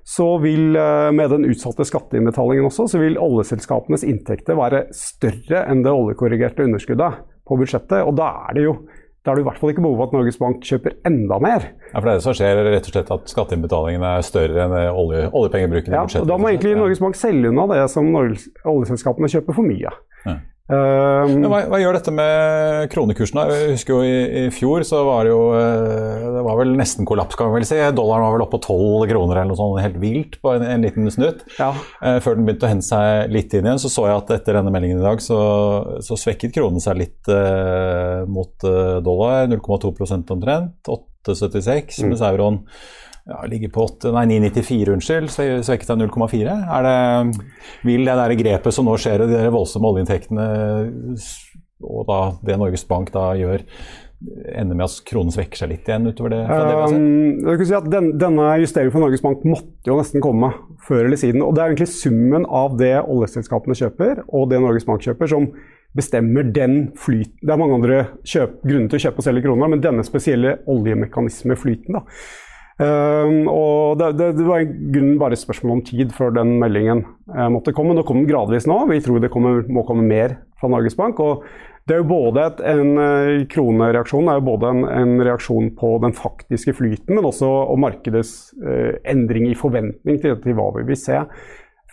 så 0.08 0.28
vil 0.42 0.76
eh, 0.80 1.10
med 1.16 1.30
den 1.34 1.46
utsatte 1.50 1.86
skatteinnbetalingen 1.88 2.68
også, 2.70 2.88
så 2.92 3.02
vil 3.02 3.20
oljeselskapenes 3.22 4.06
inntekter 4.08 4.58
være 4.60 4.88
større 4.96 5.66
enn 5.70 5.86
det 5.86 5.94
oljekorrigerte 5.94 6.66
underskuddet 6.66 7.22
på 7.48 7.60
budsjettet. 7.60 8.02
Og 8.06 8.18
da 8.20 8.34
er 8.50 8.58
det 8.58 8.68
jo 8.68 8.76
da 9.22 9.32
er 9.32 9.38
det 9.38 9.44
i 9.44 9.46
hvert 9.46 9.60
fall 9.62 9.70
ikke 9.70 9.84
behov 9.86 10.00
for 10.00 10.10
at 10.10 10.14
Norges 10.16 10.38
Bank 10.42 10.64
kjøper 10.66 10.96
enda 11.06 11.38
mer. 11.44 11.66
Ja, 11.92 12.00
for 12.00 12.08
det 12.08 12.14
er 12.14 12.18
det 12.18 12.26
som 12.26 12.34
skjer, 12.34 12.62
rett 12.66 12.88
og 12.90 12.96
slett 12.96 13.12
at 13.14 13.28
skatteinnbetalingene 13.30 14.14
er 14.18 14.24
større 14.26 14.64
enn 14.64 14.74
olje, 14.98 15.28
oljepengebruken 15.30 15.94
i 15.94 15.98
ja, 16.00 16.06
budsjettet? 16.08 16.26
Og 16.26 16.32
da 16.32 16.38
må 16.42 16.50
egentlig 16.50 16.72
Norges 16.80 17.02
Bank 17.04 17.20
selge 17.20 17.52
unna 17.52 17.68
det 17.70 17.84
som 17.94 18.10
oljeselskapene 18.18 19.30
kjøper 19.30 19.60
for 19.60 19.68
mye. 19.68 19.94
Ja. 20.26 20.34
Um, 20.72 21.42
hva, 21.52 21.66
hva, 21.68 21.80
gjør 21.82 21.98
dette 21.98 22.12
med 22.16 22.86
kronekursen? 22.94 23.40
Jeg 23.50 23.74
husker 23.74 23.98
jo 23.98 24.06
i, 24.08 24.20
i, 24.40 24.44
fjor 24.56 24.86
så 24.88 25.02
var 25.04 25.28
det 25.28 25.34
jo 25.34 25.42
eh, 25.58 26.28
Det 26.38 26.44
var 26.46 26.60
vel 26.62 26.72
nesten 26.80 27.08
kollaps, 27.10 27.36
kan 27.36 27.52
vi 27.52 27.60
vel 27.60 27.68
si. 27.68 27.80
Dollaren 27.98 28.24
var 28.24 28.38
vel 28.38 28.46
oppe 28.46 28.56
på 28.56 28.70
12 28.70 29.10
kroner 29.12 29.42
eller 29.42 29.52
noe 29.52 29.60
sånt 29.60 29.82
helt 29.84 30.00
vilt 30.00 30.40
på 30.40 30.54
en, 30.56 30.64
en 30.64 30.86
liten 30.86 31.12
snutt. 31.12 31.44
Ja. 31.58 31.74
Uh, 32.00 32.22
før 32.24 32.40
den 32.40 32.48
begynte 32.48 32.70
å 32.70 32.72
hente 32.72 32.88
seg 32.88 33.36
litt 33.36 33.52
inn 33.58 33.68
igjen, 33.68 33.84
så 33.84 33.92
så 33.92 34.08
jeg 34.08 34.22
at 34.22 34.34
etter 34.38 34.60
denne 34.62 34.72
meldingen 34.72 35.02
i 35.02 35.06
dag 35.06 35.24
så, 35.24 35.42
så 36.06 36.20
svekket 36.20 36.56
kronen 36.56 36.84
seg 36.84 37.02
litt 37.02 37.32
eh, 37.32 38.24
mot 38.32 38.68
uh, 38.68 39.02
dollar. 39.04 39.52
0,2% 39.52 40.36
omtrent. 40.38 40.80
8,76, 40.88 42.00
mm. 42.00 42.14
mens 42.14 42.24
euroen 42.32 42.64
ja, 43.30 43.42
ligger 43.50 43.72
på 43.74 43.86
8, 43.86 44.12
nei, 44.16 44.26
9,94, 44.32 44.94
unnskyld, 44.96 45.34
svekket 45.66 45.94
av 45.94 46.00
0,4. 46.02 46.56
Vil 47.88 48.06
det 48.08 48.20
der 48.22 48.38
grepet 48.40 48.76
som 48.76 48.88
nå 48.90 48.98
skjer, 49.02 49.26
og 49.26 49.34
de 49.34 49.42
voldsomme 49.54 49.92
oljeinntektene, 49.92 50.48
og 51.82 52.08
da 52.10 52.22
det 52.46 52.58
Norges 52.62 52.86
Bank 52.90 53.12
da 53.14 53.32
gjør, 53.38 53.66
ende 54.54 54.76
med 54.78 54.86
at 54.86 55.00
kronen 55.08 55.34
svekker 55.34 55.58
seg 55.58 55.72
litt 55.72 55.88
igjen 55.90 56.06
utover 56.12 56.34
det? 56.36 56.42
fra 56.46 56.60
det 56.62 56.74
vi 56.76 56.82
har 56.82 56.92
sett? 56.92 57.62
Um, 57.62 57.66
si 57.66 57.78
at 57.78 57.88
den, 57.90 58.10
denne 58.22 58.50
justeringen 58.62 58.94
for 58.94 59.02
Norges 59.02 59.24
Bank 59.26 59.46
måtte 59.50 59.90
jo 59.90 59.98
nesten 59.98 60.22
komme 60.24 60.52
før 60.86 61.08
eller 61.08 61.18
siden. 61.18 61.42
og 61.42 61.56
Det 61.58 61.64
er 61.64 61.72
egentlig 61.72 61.90
summen 61.94 62.46
av 62.46 62.78
det 62.78 62.94
oljeselskapene 63.02 63.78
kjøper 63.80 64.22
og 64.28 64.52
det 64.52 64.62
Norges 64.62 64.86
Bank 64.86 65.02
kjøper, 65.06 65.32
som 65.32 65.50
bestemmer 65.98 66.46
den 66.54 66.78
flyten. 67.02 67.42
Det 67.42 67.52
er 67.52 67.60
mange 67.60 67.80
andre 67.80 67.98
kjøp, 68.22 68.62
grunner 68.64 68.92
til 68.92 69.02
å 69.02 69.04
kjøpe 69.08 69.24
og 69.24 69.28
selge 69.28 69.44
kroner, 69.48 69.74
men 69.74 69.84
denne 69.84 70.06
spesielle 70.08 70.56
oljemekanismeflyten 70.72 71.98
da, 71.98 72.06
Um, 72.82 73.46
og 73.46 74.00
det, 74.00 74.08
det, 74.18 74.32
det, 74.40 74.46
var 74.48 74.64
bare 75.22 75.36
et 75.38 75.42
spørsmål 75.44 75.76
om 75.76 75.82
tid 75.86 76.14
før 76.18 76.32
den 76.34 76.56
meldingen 76.62 77.04
uh, 77.30 77.46
måtte 77.54 77.76
komme. 77.78 77.94
Nå 77.94 78.02
kom 78.08 78.24
den 78.24 78.30
gradvis 78.30 78.66
nå. 78.70 78.80
Vi 78.90 79.02
tror 79.06 79.22
det 79.22 79.30
kommer, 79.34 79.62
må 79.70 79.84
komme 79.86 80.08
mer 80.08 80.40
fra 80.58 80.72
Norges 80.72 80.98
Bank. 80.98 81.22
og 81.22 81.46
det 81.90 81.96
er 81.96 82.02
jo 82.04 82.10
både 82.12 82.44
et, 82.46 82.60
En 82.72 82.92
uh, 82.98 83.46
kronereaksjon 83.52 84.30
er 84.30 84.40
jo 84.40 84.48
både 84.50 84.74
en, 84.74 84.84
en, 84.90 85.14
reaksjon 85.26 85.72
på 85.78 85.96
den 86.02 86.14
faktiske 86.18 86.74
flyten, 86.78 87.14
men 87.18 87.28
også 87.28 87.50
og 87.50 87.82
markedets 87.82 88.54
uh, 88.66 88.98
endring 89.06 89.50
i 89.52 89.58
forventning 89.58 90.22
til, 90.22 90.38
til 90.42 90.58
hva 90.58 90.72
vi 90.80 90.88
vil 90.90 91.00
se 91.00 91.22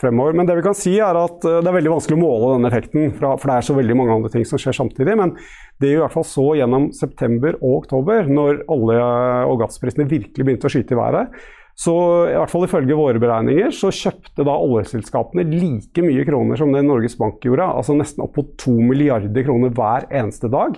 fremover. 0.01 0.37
Men 0.37 0.49
det 0.49 0.57
vi 0.59 0.65
kan 0.67 0.77
si 0.77 0.95
er 1.03 1.19
at 1.19 1.45
eh, 1.47 1.61
det 1.63 1.71
er 1.71 1.79
veldig 1.79 1.95
vanskelig 1.97 2.19
å 2.19 2.23
måle 2.23 2.55
denne 2.55 2.71
effekten, 2.71 3.13
for 3.19 3.45
det 3.45 3.57
er 3.57 3.69
så 3.69 3.77
veldig 3.79 3.99
mange 3.99 4.17
andre 4.17 4.33
ting 4.33 4.47
som 4.49 4.61
skjer 4.63 4.77
samtidig. 4.79 5.17
Men 5.19 5.35
det 5.79 5.91
er 5.91 5.99
i 5.99 6.03
hvert 6.03 6.17
fall 6.17 6.27
så 6.29 6.49
gjennom 6.59 6.91
september 6.97 7.59
og 7.61 7.85
oktober, 7.85 8.29
når 8.31 8.65
olje- 8.75 9.47
og 9.49 9.63
gassprisene 9.63 10.09
virkelig 10.11 10.47
begynte 10.47 10.71
å 10.71 10.75
skyte 10.75 10.97
i 10.97 11.01
været. 11.01 11.41
Så 11.79 11.95
i 12.27 12.35
hvert 12.35 12.51
fall 12.51 12.65
ifølge 12.67 12.97
våre 12.99 13.21
beregninger 13.23 13.71
så 13.75 13.93
kjøpte 13.95 14.43
da 14.47 14.55
oljeselskapene 14.59 15.45
like 15.47 16.03
mye 16.03 16.25
kroner 16.27 16.59
som 16.59 16.73
det 16.75 16.83
Norges 16.83 17.15
Bank 17.21 17.45
gjorde, 17.47 17.69
altså 17.71 17.95
nesten 17.95 18.25
opp 18.25 18.35
mot 18.41 18.49
to 18.59 18.75
milliarder 18.83 19.47
kroner 19.47 19.71
hver 19.77 20.09
eneste 20.11 20.51
dag. 20.51 20.75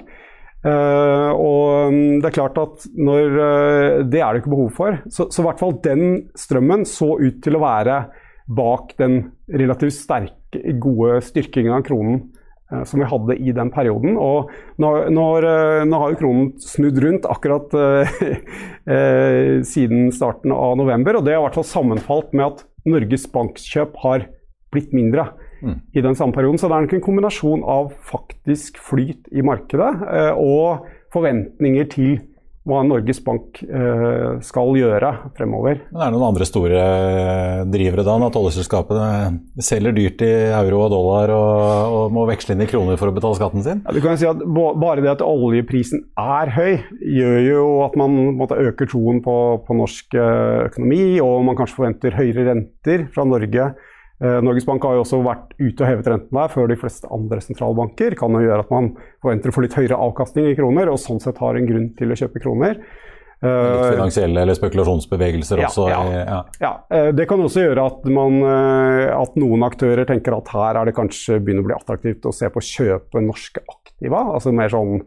Uh, 0.60 1.32
og 1.32 1.94
mm, 1.94 2.18
det 2.20 2.28
er 2.28 2.34
klart 2.36 2.58
at 2.60 2.82
når 2.92 3.30
uh, 3.32 4.02
Det 4.04 4.18
er 4.20 4.34
det 4.36 4.42
ikke 4.42 4.52
behov 4.52 4.74
for. 4.76 4.98
Så, 5.08 5.30
så 5.32 5.40
i 5.40 5.46
hvert 5.46 5.62
fall 5.62 5.78
den 5.86 6.02
strømmen 6.36 6.84
så 6.84 7.14
ut 7.16 7.38
til 7.40 7.56
å 7.56 7.62
være 7.64 8.02
bak 8.50 8.94
den 8.98 9.22
relativt 9.52 9.96
sterke, 9.96 10.62
gode 10.82 11.20
styrkingen 11.22 11.76
av 11.76 11.84
kronen 11.86 12.22
eh, 12.72 12.82
som 12.88 13.02
vi 13.02 13.08
hadde 13.10 13.36
i 13.38 13.54
den 13.56 13.70
perioden. 13.74 14.16
Og 14.18 14.50
nå, 14.82 14.90
når, 15.14 15.46
eh, 15.50 15.84
nå 15.88 16.00
har 16.02 16.14
jo 16.14 16.20
kronen 16.22 16.50
snudd 16.62 16.98
rundt 17.04 17.28
akkurat 17.30 17.76
eh, 17.78 18.16
eh, 18.96 19.54
siden 19.66 20.10
starten 20.14 20.54
av 20.56 20.76
november, 20.80 21.20
og 21.20 21.26
det 21.26 21.36
har 21.36 21.44
i 21.44 21.46
hvert 21.48 21.60
fall 21.60 21.70
sammenfalt 21.70 22.34
med 22.34 22.48
at 22.48 22.66
Norges 22.88 23.28
bankkjøp 23.30 23.98
har 24.02 24.26
blitt 24.72 24.94
mindre 24.96 25.26
mm. 25.62 25.76
i 25.94 26.02
den 26.04 26.16
samme 26.18 26.34
perioden. 26.34 26.58
Så 26.58 26.68
det 26.68 26.76
er 26.76 26.86
nok 26.86 26.96
en 26.96 27.04
kombinasjon 27.04 27.64
av 27.68 27.92
faktisk 28.06 28.80
flyt 28.82 29.30
i 29.34 29.44
markedet 29.46 29.90
eh, 30.06 30.32
og 30.34 30.86
forventninger 31.14 31.88
til 31.90 32.18
hva 32.68 32.82
Norges 32.84 33.22
Bank 33.24 33.62
eh, 33.64 34.40
skal 34.44 34.74
gjøre 34.76 35.10
fremover. 35.36 35.80
Men 35.88 36.02
Er 36.02 36.10
det 36.10 36.16
noen 36.16 36.26
andre 36.28 36.46
store 36.48 36.80
eh, 36.80 37.62
drivere 37.72 38.04
da, 38.04 38.18
at 38.26 38.36
oljeselskapene 38.36 39.62
selger 39.64 39.96
dyrt 39.96 40.24
i 40.26 40.30
euro 40.58 40.82
og 40.84 40.90
dollar 40.92 41.32
og, 41.32 41.94
og, 41.96 42.14
må 42.14 42.26
veksle 42.28 42.56
inn 42.56 42.64
i 42.66 42.68
kroner 42.68 43.00
for 43.00 43.08
å 43.08 43.16
betale 43.16 43.38
skatten 43.38 43.64
sin? 43.64 43.80
Ja, 43.86 43.94
du 43.96 44.02
kan 44.04 44.20
si 44.20 44.28
at 44.28 44.42
Bare 44.50 45.00
det 45.00 45.12
at 45.12 45.24
oljeprisen 45.24 46.04
er 46.20 46.52
høy, 46.52 46.82
gjør 47.00 47.38
jo 47.46 47.64
at 47.86 47.96
man 48.00 48.18
måtte 48.36 48.58
øker 48.60 48.90
troen 48.90 49.22
på, 49.24 49.36
på 49.64 49.78
norsk 49.78 50.18
eh, 50.20 50.66
økonomi, 50.68 51.04
og 51.24 51.40
man 51.48 51.56
kanskje 51.58 51.80
forventer 51.80 52.18
høyere 52.18 52.50
renter 52.50 53.08
fra 53.14 53.24
Norge 53.28 53.70
Norges 54.20 54.66
Bank 54.68 54.84
har 54.84 54.98
jo 54.98 55.04
også 55.04 55.22
vært 55.24 55.54
ute 55.56 55.80
og 55.80 55.86
hevet 55.88 56.08
renten 56.12 56.36
der 56.36 56.50
før 56.52 56.66
de 56.68 56.76
fleste 56.76 57.08
andre 57.14 57.40
sentralbanker. 57.40 58.12
Kan 58.20 58.34
jo 58.36 58.42
gjøre 58.44 58.66
at 58.66 58.72
man 58.72 58.90
forventer 59.24 59.48
å 59.48 59.54
få 59.56 59.64
litt 59.64 59.76
høyere 59.78 59.96
avkastning 59.96 60.50
i 60.50 60.56
kroner, 60.58 60.90
og 60.92 61.00
sånn 61.00 61.22
sett 61.24 61.40
har 61.40 61.56
en 61.56 61.68
grunn 61.68 61.86
til 61.96 62.12
å 62.12 62.18
kjøpe 62.20 62.42
kroner. 62.44 62.82
Litt 63.40 63.48
eh, 63.48 63.94
finansielle 63.94 64.42
eller 64.44 64.58
spekulasjonsbevegelser 64.58 65.62
ja, 65.62 65.70
også? 65.70 65.86
Ja, 65.88 66.00
ja. 66.12 66.40
ja, 66.60 66.72
eh, 66.92 67.08
Det 67.16 67.24
kan 67.30 67.40
også 67.40 67.64
gjøre 67.64 67.86
at, 67.88 68.04
man, 68.12 68.36
at, 68.44 69.40
noen 69.40 69.64
aktører 69.64 70.04
tenker 70.08 70.36
at 70.36 70.52
her 70.52 70.82
er 70.82 70.90
det 70.90 70.96
kanskje 70.98 71.40
begynner 71.40 71.64
å 71.64 71.70
bli 71.70 71.78
attraktivt 71.78 72.28
å 72.28 72.34
se 72.36 72.52
på 72.52 72.60
å 72.60 72.66
kjøpe 72.66 73.24
norske 73.24 73.64
aktiva. 73.64 74.26
Altså 74.36 74.52
mer 74.52 74.72
sånn 74.72 75.00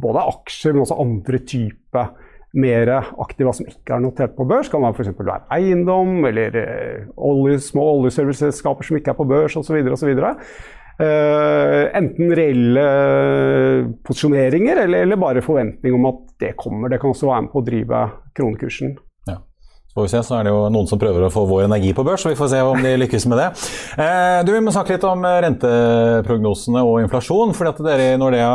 både 0.00 0.22
aksjer, 0.32 0.72
men 0.72 0.82
også 0.86 0.96
andre 1.04 1.38
typer 1.44 2.14
mer 2.54 2.90
aktiva 2.94 3.52
som 3.56 3.66
ikke 3.68 3.96
er 3.96 4.02
notert 4.04 4.36
på 4.36 4.46
børs. 4.48 4.70
Kan 4.70 4.86
f.eks. 4.90 5.12
være 5.18 5.42
eiendom 5.56 6.24
eller 6.28 6.58
eh, 6.60 7.04
olje, 7.16 7.58
små 7.62 7.86
oljeserviceselskaper 7.98 8.86
som 8.86 8.98
ikke 8.98 9.14
er 9.14 9.18
på 9.18 9.28
børs 9.28 9.56
osv. 9.60 9.80
osv. 9.94 10.14
Uh, 10.94 11.90
enten 11.98 12.30
reelle 12.38 12.82
posisjoneringer 14.06 14.84
eller, 14.84 15.02
eller, 15.02 15.18
bare 15.18 15.42
forventning 15.42 15.96
om 15.96 16.06
at 16.12 16.20
det 16.44 16.52
kommer. 16.60 16.92
Det 16.92 17.00
kan 17.02 17.10
også 17.10 17.26
være 17.32 17.46
med 17.46 17.50
på 17.50 17.62
å 17.62 17.66
drive 17.66 18.02
kronekursen. 18.38 18.94
Vi 19.94 20.08
se, 20.10 20.20
så 20.26 20.40
er 20.40 20.48
det 20.48 20.50
jo 20.50 20.64
noen 20.74 20.88
som 20.90 20.98
prøver 20.98 21.22
å 21.22 21.30
få 21.30 21.44
vår 21.46 21.68
energi 21.68 21.92
på 21.94 22.02
børs, 22.06 22.24
så 22.24 22.32
vi 22.32 22.38
får 22.38 22.48
se 22.50 22.62
om 22.66 22.80
de 22.82 22.96
lykkes 22.98 23.28
med 23.30 23.38
det. 23.38 23.46
Eh, 24.02 24.40
du, 24.42 24.50
Vi 24.50 24.62
må 24.66 24.74
snakke 24.74 24.96
litt 24.96 25.06
om 25.06 25.22
renteprognosene 25.22 26.82
og 26.82 27.04
inflasjon. 27.04 27.54
for 27.54 27.70
at 27.70 27.78
dere 27.86 28.10
i 28.12 28.18
Nordea 28.18 28.50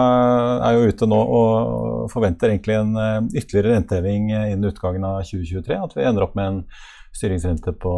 er 0.68 0.76
jo 0.76 0.92
ute 0.92 1.08
nå 1.08 1.20
og 1.40 2.12
forventer 2.12 2.52
egentlig 2.52 2.76
en 2.76 2.92
eh, 3.00 3.20
ytterligere 3.40 3.78
renteheving 3.78 4.32
innen 4.36 4.68
utgangen 4.68 5.08
av 5.08 5.22
2023. 5.24 5.80
At 5.80 5.96
vi 5.96 6.08
ender 6.12 6.28
opp 6.28 6.36
med 6.36 6.52
en 6.52 6.64
styringsrente 7.16 7.74
på 7.80 7.94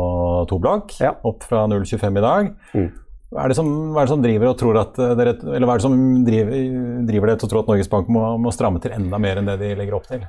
to 0.50 0.60
blag, 0.62 0.94
ja. 1.02 1.16
opp 1.28 1.44
fra 1.48 1.66
0,25 1.70 2.22
i 2.22 2.26
dag. 2.26 2.54
Mm. 2.78 2.92
Hva 3.32 3.46
er, 3.48 3.54
som, 3.56 3.68
hva 3.96 4.02
er, 4.02 4.10
det 4.10 4.12
som, 4.12 4.24
driver 4.26 4.50
dere, 4.60 5.34
hva 5.64 5.72
er 5.72 5.80
det 5.80 5.86
som 5.86 5.94
driver, 6.28 6.58
driver 7.08 7.32
det 7.32 7.36
til 7.40 7.48
å 7.48 7.52
tro 7.54 7.62
at 7.62 7.70
Norges 7.72 7.90
Bank 7.92 8.10
må, 8.12 8.26
må, 8.44 8.52
stramme 8.52 8.82
til 8.84 8.92
enda 8.92 9.20
mer 9.24 9.40
enn 9.40 9.48
det 9.48 9.56
de 9.62 9.70
legger 9.80 9.96
opp 9.96 10.10
til? 10.10 10.26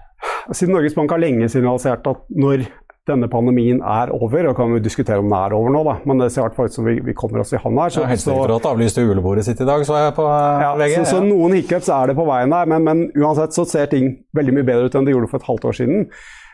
Siden 0.54 0.70
Norges 0.76 0.94
Bank 0.94 1.10
har 1.10 1.22
lenge 1.22 1.48
signalisert 1.50 2.06
at 2.06 2.22
når 2.30 2.62
denne 3.10 3.26
pandemien 3.26 3.80
er 3.82 4.12
over, 4.14 4.46
og 4.46 4.54
kan 4.54 4.70
vi 4.76 4.82
diskutere 4.82 5.18
om 5.18 5.26
den 5.26 5.34
er 5.34 5.54
over 5.56 5.72
nå, 5.74 5.80
da, 5.88 5.94
men 6.06 6.22
det 6.22 6.28
ser 6.30 6.44
i 6.44 6.46
hvert 6.46 6.58
fall 6.58 6.68
ut 6.70 6.76
som 6.76 6.86
vi, 6.86 7.00
vi 7.02 7.14
kommer 7.18 7.42
oss 7.42 7.50
i 7.50 7.58
havn 7.58 7.80
her. 7.82 7.90
Så, 7.90 8.04
ja, 8.04 8.10
Helsedirektoratet 8.12 8.68
avlyste 8.70 9.02
julebordet 9.02 9.46
sitt 9.48 9.62
i 9.64 9.66
dag, 9.66 9.82
så 9.88 9.98
jeg 9.98 10.14
på 10.14 10.26
ja, 10.28 10.68
VG. 10.78 10.94
Så, 11.00 11.16
så, 11.16 11.24
noen 11.26 11.56
hiccups 11.58 11.90
er 11.90 12.12
det 12.12 12.16
på 12.18 12.28
veien 12.28 12.54
der, 12.54 12.70
men, 12.70 12.86
men 12.86 13.02
uansett 13.18 13.58
så 13.58 13.66
ser 13.66 13.90
ting 13.90 14.14
veldig 14.38 14.54
mye 14.54 14.68
bedre 14.70 14.86
ut 14.86 14.98
enn 14.98 15.08
det 15.08 15.16
gjorde 15.16 15.32
for 15.32 15.42
et 15.42 15.50
halvt 15.50 15.68
år 15.72 15.78
siden. 15.80 16.06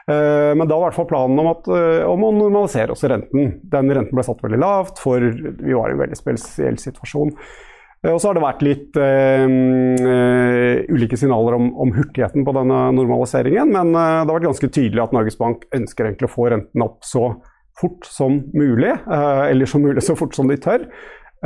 Uh, 0.08 0.56
men 0.56 0.64
da 0.64 0.72
var 0.72 0.86
i 0.86 0.88
hvert 0.88 0.96
fall 1.02 1.10
planen 1.10 1.42
om, 1.42 1.50
at, 1.52 1.68
uh, 1.68 2.08
om, 2.08 2.24
å 2.24 2.32
normalisere 2.32 2.96
også 2.96 3.12
renten. 3.12 3.58
Den 3.68 3.92
renten 3.92 4.16
ble 4.16 4.24
satt 4.24 4.40
veldig 4.40 4.62
lavt, 4.64 5.02
for 5.04 5.20
vi 5.20 5.76
var 5.76 5.92
i 5.92 5.98
en 5.98 6.00
veldig 6.00 6.16
spesiell 6.16 6.80
situasjon. 6.80 7.34
Eh, 8.04 8.12
og 8.12 8.20
så 8.20 8.30
har 8.30 8.38
det 8.38 8.44
vært 8.44 8.64
litt 8.66 8.98
uh, 9.00 9.46
ulike 10.92 11.18
signaler 11.18 11.58
om, 11.58 11.70
om, 11.82 11.92
hurtigheten 11.96 12.46
på 12.46 12.54
denne 12.56 12.80
normaliseringen, 12.94 13.74
men 13.74 13.92
øh, 13.92 14.22
det 14.22 14.30
har 14.30 14.36
vært 14.36 14.50
ganske 14.50 14.70
tydelig 14.70 15.04
at 15.04 15.14
Norges 15.16 15.38
Bank 15.40 15.66
ønsker 15.74 16.06
egentlig 16.06 16.28
å 16.30 16.34
få 16.36 16.50
renten 16.54 16.84
opp 16.84 17.06
så 17.06 17.32
fort 17.78 18.06
som 18.10 18.40
mulig, 18.58 18.90
eller 19.06 19.68
så 19.70 19.78
mulig 19.78 20.02
så 20.02 20.16
fort 20.18 20.34
som 20.34 20.48
de 20.50 20.56
tør. 20.58 20.82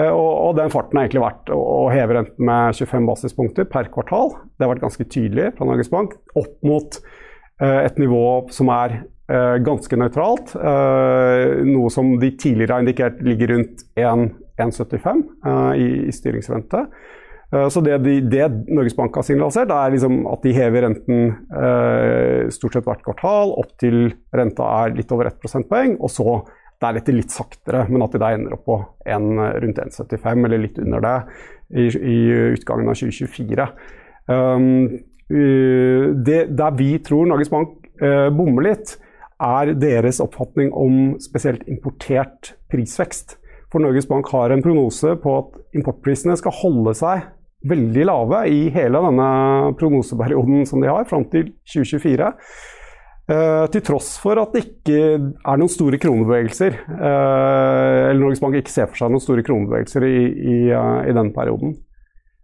Og, 0.01 0.31
og, 0.33 0.55
den 0.57 0.71
farten 0.73 0.97
har 0.97 1.05
egentlig 1.05 1.21
vært 1.27 1.51
å, 1.53 1.91
heve 1.93 2.17
renten 2.17 2.47
med 2.49 2.79
25 2.79 3.05
basispunkter 3.11 3.67
per 3.69 3.91
kvartal. 3.93 4.33
Det 4.57 4.65
har 4.65 4.71
vært 4.71 4.87
ganske 4.87 5.05
tydelig 5.13 5.51
fra 5.59 5.69
Norges 5.69 5.93
Bank. 5.93 6.15
Opp 6.33 6.55
mot 6.65 6.97
et 7.61 8.01
nivå 8.01 8.23
som 8.49 8.73
er 8.73 9.03
ganske 9.61 9.99
nøytralt. 10.01 10.55
Noe 11.69 11.93
som 11.93 12.15
de 12.25 12.33
tidligere 12.33 12.79
har 12.79 12.87
indikert 12.87 13.21
ligger 13.29 13.53
rundt 13.53 13.85
1,75 14.61 15.23
i, 15.77 15.89
i 16.09 16.15
styringsrente. 16.15 16.87
Så 17.69 17.83
det, 17.85 17.99
de, 18.01 18.15
det, 18.33 18.47
Norges 18.73 18.95
Bank 18.97 19.17
har 19.19 19.27
signalisert, 19.29 19.69
er 19.69 19.93
liksom 19.93 20.23
at 20.31 20.41
de 20.41 20.55
hever 20.57 20.87
renten 20.87 21.35
eh, 21.53 22.47
stort 22.55 22.79
sett 22.79 22.87
hvert 22.89 23.03
kvartal 23.05 23.53
opp 23.61 23.75
til 23.83 24.07
renta 24.33 24.71
er 24.79 24.95
litt 24.97 25.13
over 25.13 25.29
1 25.29 25.37
prosentpoeng, 25.43 25.99
og 26.01 26.09
så 26.15 26.39
deretter 26.81 27.13
litt 27.13 27.35
saktere, 27.35 27.85
men 27.93 28.07
at 28.07 28.17
de 28.17 28.23
da 28.23 28.33
ender 28.33 28.57
opp 28.57 28.65
på 28.71 28.79
en, 29.05 29.29
rundt 29.37 29.83
1,75 29.85 30.49
eller 30.49 30.65
litt 30.65 30.81
under 30.81 31.05
det 31.05 31.15
i, 31.77 31.91
i 31.93 32.19
utgangen 32.57 32.89
av 32.89 32.97
2024. 32.97 33.69
Um, 34.33 34.89
Eh, 35.33 36.11
det, 36.27 36.45
der 36.59 36.75
vi 36.77 36.97
tror 37.05 37.27
Norges 37.27 37.51
Bank 37.51 37.79
eh, 38.03 38.29
bommer 38.35 38.69
litt, 38.69 38.97
er 39.43 39.73
deres 39.75 40.21
oppfatning 40.23 40.71
om 40.77 41.17
spesielt 41.23 41.65
importert 41.71 42.53
prisvekst. 42.71 43.39
For 43.73 43.81
Norges 43.81 44.09
Bank 44.09 44.29
har 44.35 44.53
en 44.53 44.63
prognose 44.65 45.15
på 45.23 45.39
at 45.39 45.57
importprisene 45.79 46.37
skal 46.37 46.53
holde 46.61 46.93
seg 46.99 47.25
veldig 47.69 48.05
lave 48.09 48.43
i 48.51 48.67
hele 48.75 49.01
denne 49.07 49.29
prognoseperioden 49.79 50.67
som 50.69 50.83
de 50.83 50.91
har, 50.91 51.07
fram 51.09 51.25
til 51.33 51.53
2024. 51.73 52.33
Uh, 53.31 53.37
eh, 53.37 53.65
til 53.71 53.85
tross 53.87 54.17
for 54.21 54.41
at 54.43 54.51
det 54.53 54.65
ikke 54.67 54.99
er 55.15 55.61
noen 55.61 55.71
store 55.71 56.01
kronebevegelser. 56.03 56.77
Uh, 56.91 58.11
eller 58.11 58.21
Norges 58.21 58.43
Bank 58.43 58.59
ikke 58.59 58.75
ser 58.75 58.91
for 58.91 58.99
seg 58.99 59.15
noen 59.15 59.23
store 59.23 59.47
kronebevegelser 59.47 60.09
i, 60.09 60.19
i, 60.27 60.59
uh, 60.75 61.07
i 61.07 61.15
denne 61.15 61.33
perioden. 61.35 61.77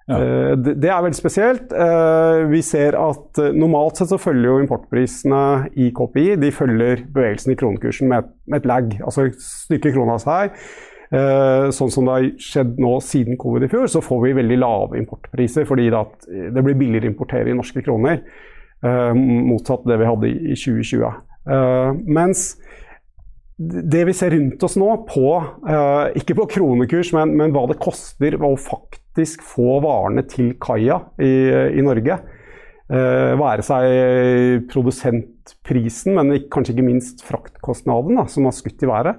Ja. 0.08 0.16
Eh, 0.22 0.52
det 0.56 0.88
er 0.88 1.02
veldig 1.04 1.18
spesielt. 1.18 1.72
Vi 2.48 2.60
ser 2.64 2.96
at 2.96 3.40
normalt 3.52 3.98
sett 3.98 4.08
så 4.08 4.16
følger 4.16 4.46
jo 4.48 4.62
importprisene 4.62 5.42
i 5.76 5.90
KPI 5.92 6.38
de 6.40 6.48
følger 6.54 7.02
bevegelsen 7.12 7.52
i 7.52 7.58
kronekursen 7.60 8.08
med, 8.08 8.30
et 8.56 8.68
lag. 8.70 8.88
Altså 9.02 9.26
styrker 9.36 9.92
krona 9.98 10.16
seg. 10.22 10.56
Sånn 11.08 11.92
som 11.92 12.04
det 12.04 12.14
har 12.14 12.26
skjedd 12.42 12.74
nå 12.84 12.90
siden 13.00 13.38
covid 13.40 13.64
i 13.64 13.70
fjor, 13.72 13.86
så 13.88 14.02
får 14.04 14.18
vi 14.26 14.34
veldig 14.36 14.58
lave 14.60 14.98
importpriser 15.00 15.64
fordi 15.68 15.86
det 15.88 16.64
blir 16.64 16.76
billigere 16.76 17.08
å 17.08 17.12
importere 17.14 17.48
i 17.48 17.56
norske 17.56 17.80
kroner. 17.80 18.20
Motsatt 19.16 19.88
det 19.88 19.96
vi 20.02 20.10
hadde 20.10 20.28
i 20.28 20.52
2020. 20.52 21.16
Mens 22.12 22.44
det 23.58 24.04
vi 24.06 24.14
ser 24.14 24.36
rundt 24.36 24.62
oss 24.62 24.76
nå, 24.78 24.90
på, 25.08 25.30
ikke 26.20 26.36
på 26.38 26.46
kronekurs, 26.52 27.10
men, 27.16 27.32
men 27.40 27.56
hva 27.56 27.64
det 27.70 27.80
koster 27.80 28.36
å 28.36 28.52
faktisk 28.60 29.42
få 29.42 29.80
varene 29.82 30.22
til 30.30 30.52
kaia 30.62 31.00
i, 31.18 31.32
i 31.74 31.82
Norge. 31.88 32.20
Eh, 32.88 33.34
være 33.36 33.64
seg 33.66 34.68
produsentprisen, 34.70 36.14
men 36.16 36.38
kanskje 36.48 36.72
ikke 36.72 36.86
minst 36.86 37.24
fraktkostnaden, 37.26 38.16
da, 38.16 38.24
som 38.32 38.46
har 38.48 38.54
skutt 38.56 38.86
i 38.86 38.88
været. 38.88 39.18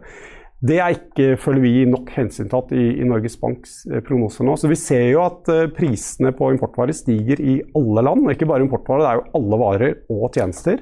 Det 0.59 0.75
er 0.83 0.91
ikke, 0.91 1.37
føler 1.39 1.63
vi, 1.63 1.73
nok 1.87 2.09
hensyntatt 2.17 2.73
i, 2.75 2.85
i 2.99 3.07
Norges 3.07 3.37
Banks 3.39 3.81
eh, 3.87 4.01
prognoser 4.03 4.47
nå. 4.47 4.57
Så 4.59 4.71
vi 4.71 4.77
ser 4.79 5.05
jo 5.07 5.21
at 5.23 5.47
eh, 5.53 5.67
prisene 5.71 6.33
på 6.35 6.51
importvarer 6.51 6.95
stiger 6.97 7.39
i 7.39 7.59
alle 7.79 8.03
land. 8.03 8.27
Ikke 8.33 8.49
bare 8.49 8.65
importvarer, 8.65 9.05
det 9.05 9.11
er 9.11 9.21
jo 9.21 9.39
alle 9.39 9.61
varer 9.63 10.01
og 10.11 10.25
tjenester 10.35 10.81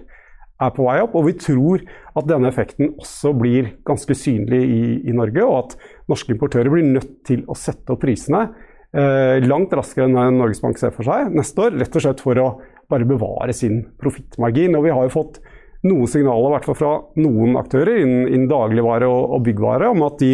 er 0.58 0.72
på 0.74 0.88
vei 0.88 0.96
opp. 1.04 1.14
Og 1.20 1.28
vi 1.28 1.36
tror 1.38 1.84
at 2.18 2.30
denne 2.30 2.50
effekten 2.50 2.96
også 2.98 3.36
blir 3.38 3.76
ganske 3.86 4.18
synlig 4.18 4.64
i, 4.66 4.82
i 5.06 5.14
Norge, 5.14 5.46
og 5.46 5.60
at 5.60 5.78
norske 6.10 6.34
importører 6.34 6.74
blir 6.74 6.90
nødt 6.90 7.20
til 7.30 7.46
å 7.46 7.58
sette 7.58 7.94
opp 7.94 8.02
prisene 8.02 8.48
Eh, 8.96 9.44
langt 9.44 9.74
raskere 9.76 10.08
enn 10.08 10.38
Norges 10.40 10.62
Bank 10.64 10.80
ser 10.80 10.94
for 10.96 11.08
seg 11.08 11.34
neste 11.36 11.66
år. 11.66 11.76
Rett 11.76 11.96
og 12.00 12.04
slett 12.04 12.24
for 12.24 12.40
å 12.40 12.48
bare 12.90 13.08
bevare 13.08 13.54
sin 13.56 13.82
profittmargin. 14.00 14.78
Og 14.80 14.86
vi 14.88 14.94
har 14.96 15.08
jo 15.08 15.16
fått 15.18 15.42
noen 15.86 16.10
signaler, 16.10 16.50
i 16.50 16.56
hvert 16.56 16.68
fall 16.70 16.80
fra 16.80 16.94
noen 17.22 17.58
aktører 17.60 18.02
innen, 18.02 18.26
innen 18.32 18.50
dagligvare 18.50 19.10
og, 19.10 19.36
og, 19.36 19.44
byggvare, 19.46 19.92
om 19.94 20.06
at 20.08 20.18
de, 20.24 20.32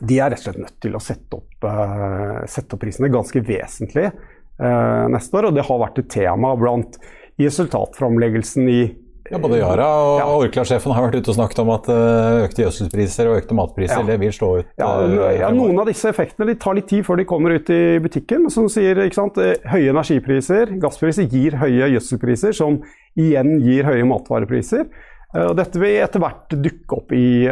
de, 0.00 0.18
er 0.18 0.32
rett 0.32 0.40
og 0.40 0.46
slett 0.46 0.62
nødt 0.62 0.78
til 0.84 0.96
å 0.96 1.02
sette 1.02 1.40
opp, 1.40 1.68
uh, 1.68 2.40
sette 2.48 2.76
opp 2.76 2.82
prisene 2.84 3.12
ganske 3.12 3.42
vesentlig 3.44 4.08
uh, 4.08 5.04
neste 5.12 5.40
år. 5.40 5.50
Og 5.50 5.58
det 5.58 5.66
har 5.68 5.82
vært 5.84 6.00
et 6.02 6.10
tema 6.16 6.54
blant 6.58 6.98
i 7.38 7.46
resultatframleggelsen 7.46 8.72
i 8.72 8.80
ja, 9.28 9.38
Både 9.40 9.58
Yara 9.60 9.86
og 10.00 10.14
ja. 10.20 10.26
Orkla-sjefen 10.40 10.94
har 10.96 11.04
vært 11.04 11.18
ute 11.20 11.32
og 11.32 11.36
snakket 11.36 11.60
om 11.60 11.72
at 11.74 11.88
eh, 11.92 12.44
økte 12.46 12.64
gjødselpriser 12.64 13.28
og 13.28 13.42
økte 13.42 13.56
matpriser 13.58 14.00
ja. 14.00 14.06
det 14.08 14.16
vil 14.22 14.32
slå 14.34 14.50
ut. 14.60 14.70
Ja, 14.80 14.88
eh, 15.04 15.40
ja, 15.42 15.50
Noen 15.54 15.82
av 15.82 15.90
disse 15.90 16.08
effektene 16.12 16.56
tar 16.60 16.78
litt 16.78 16.88
tid 16.88 17.04
før 17.06 17.20
de 17.20 17.26
kommer 17.28 17.56
ut 17.58 17.68
i 17.72 17.98
butikken. 18.04 18.46
Men 18.46 18.54
som 18.54 18.70
sier, 18.72 19.02
eh, 19.04 19.68
høye 19.68 19.92
energipriser, 19.92 20.72
gasspriser 20.80 21.28
gir 21.28 21.58
høye 21.60 21.90
gjødselpriser, 21.94 22.56
som 22.56 22.80
igjen 23.18 23.58
gir 23.64 23.88
høye 23.88 24.08
matvarepriser. 24.08 24.88
Og 25.36 25.52
dette 25.58 25.76
vil 25.76 25.98
etter 26.00 26.22
hvert 26.22 26.54
dukke 26.56 26.96
opp 26.96 27.10
i, 27.12 27.44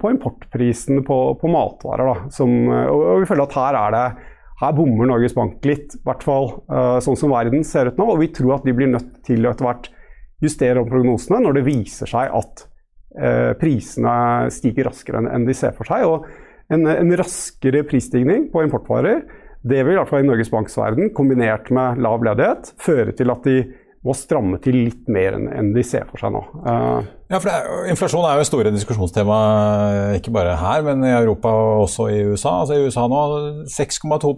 på 0.00 0.10
importprisen 0.14 1.02
på, 1.04 1.16
på 1.36 1.50
matvarer. 1.52 2.08
Da, 2.08 2.30
som, 2.32 2.54
og 2.72 3.20
vi 3.20 3.28
føler 3.28 3.44
at 3.44 3.56
her 3.58 3.76
er 3.76 3.92
det 3.92 4.04
her 4.62 4.72
bommer 4.78 5.10
Norges 5.10 5.36
Bank 5.36 5.60
litt, 5.68 5.92
i 5.92 6.00
hvert 6.08 6.24
fall 6.24 6.48
sånn 7.04 7.18
som 7.20 7.34
verden 7.34 7.66
ser 7.68 7.92
ut 7.92 8.00
nå. 8.00 8.06
Og 8.14 8.22
vi 8.22 8.30
tror 8.32 8.56
at 8.56 8.64
de 8.64 8.72
blir 8.72 8.88
nødt 8.94 9.12
til 9.28 9.44
å 9.44 9.52
etter 9.52 9.68
hvert 9.68 9.90
justere 10.44 10.82
om 10.82 10.88
prognosene 10.90 11.40
når 11.44 11.58
det 11.58 11.66
viser 11.66 12.10
seg 12.10 12.34
at 12.38 12.64
eh, 13.18 13.52
prisene 13.58 14.48
stiger 14.54 14.90
raskere 14.90 15.24
enn 15.26 15.48
de 15.48 15.56
ser 15.56 15.74
for 15.78 15.88
seg. 15.88 16.06
Og 16.06 16.28
en, 16.74 16.86
en, 16.92 17.16
raskere 17.18 17.84
prisstigning 17.88 18.48
på 18.52 18.64
importvarer 18.66 19.24
det 19.68 19.82
vil 19.82 19.96
i 19.96 19.98
hvert 19.98 20.10
fall 20.10 20.22
i 20.22 20.28
Norges 20.28 20.52
Banks 20.52 20.76
verden, 20.78 21.10
kombinert 21.16 21.66
med 21.74 21.98
lav 22.04 22.22
ledighet, 22.24 22.72
føre 22.78 23.14
til 23.16 23.32
at 23.34 23.46
de 23.48 23.58
må 24.06 24.14
stramme 24.14 24.60
til 24.62 24.76
litt 24.86 25.08
mer 25.10 25.34
enn 25.34 25.72
de 25.74 25.82
ser 25.84 26.06
for 26.08 26.22
seg 26.22 26.30
nå. 26.30 26.40
Uh, 26.62 27.02
ja, 27.28 27.40
for 27.40 27.50
er, 27.50 27.66
Inflasjon 27.90 28.24
er 28.24 28.38
jo 28.38 28.44
et 28.44 28.48
store 28.48 28.72
diskusjonstema, 28.72 29.38
ikke 30.16 30.32
bare 30.32 30.54
her, 30.60 30.84
men 30.86 31.02
i 31.04 31.10
Europa 31.10 31.50
og 31.50 31.82
også 31.88 32.06
i 32.14 32.20
USA. 32.30 32.60
Altså 32.62 32.78
I 32.78 32.86
USA 32.86 33.08
nå 33.10 33.20
6,2 33.74 34.32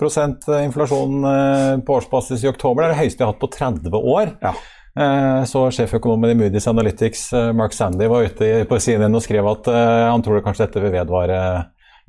inflasjon 0.65 1.31
eh, 1.31 1.77
på 1.85 1.99
årsbasis 2.01 2.47
i 2.47 2.51
oktober. 2.51 2.83
Det 2.83 2.89
er 2.89 2.97
det 2.97 3.03
høyeste 3.05 3.21
vi 3.21 3.29
har 3.29 3.35
hatt 3.35 3.45
på 3.45 3.53
30 3.61 4.01
år. 4.01 4.35
Ja. 4.41 4.57
Eh, 4.99 5.43
så 5.47 5.69
sjeføkonomen 5.71 6.33
i 6.33 6.39
Moody's 6.39 6.67
Analytics, 6.71 7.33
eh, 7.33 7.53
Mark 7.55 7.73
Sandy, 7.73 8.09
var 8.11 8.27
ute 8.27 8.65
på 8.67 8.79
CNN 8.83 9.15
og 9.15 9.23
skrev 9.23 9.47
at 9.47 9.71
eh, 9.71 10.07
han 10.11 10.23
tror 10.23 10.39
det 10.39 10.47
kanskje 10.49 10.67
dette 10.67 10.83
vil 10.83 10.95
vedvare 10.97 11.41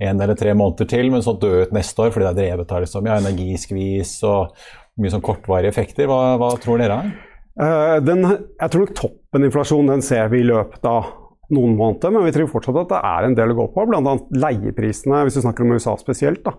en 0.01 0.21
eller 0.21 0.37
tre 0.37 0.55
måneder 0.57 0.89
til, 0.89 1.11
men 1.13 1.21
så 1.21 1.35
dø 1.37 1.61
ut 1.61 1.75
neste 1.75 2.01
år 2.01 2.13
fordi 2.13 2.25
det 2.25 2.31
er 2.31 2.55
drevet 2.57 2.73
av 2.73 2.81
liksom, 2.81 3.05
ja, 3.05 3.19
energiskvis 3.21 4.15
og 4.25 4.55
mye 4.97 5.13
sånn 5.13 5.25
kortvarige 5.25 5.69
effekter. 5.69 6.09
Hva, 6.09 6.39
hva 6.41 6.55
tror 6.61 6.81
dere? 6.81 7.03
Den, 8.01 8.23
jeg 8.25 8.71
tror 8.71 8.85
nok 8.85 8.93
toppen 8.97 9.45
inflasjon 9.45 9.91
den 9.91 10.01
ser 10.01 10.31
vi 10.31 10.39
i 10.41 10.47
løpet 10.47 10.87
av 10.89 11.11
noen 11.53 11.75
måneder, 11.79 12.13
men 12.13 12.25
vi 12.25 12.33
tror 12.35 12.49
fortsatt 12.51 12.79
at 12.83 12.93
det 12.93 13.01
er 13.11 13.27
en 13.27 13.35
del 13.37 13.53
å 13.53 13.57
gå 13.59 13.67
på. 13.75 13.85
Bl.a. 13.89 14.15
leieprisene, 14.43 15.23
hvis 15.27 15.39
vi 15.39 15.43
snakker 15.45 15.65
om 15.65 15.75
USA 15.75 15.95
spesielt. 15.99 16.43
Da. 16.45 16.55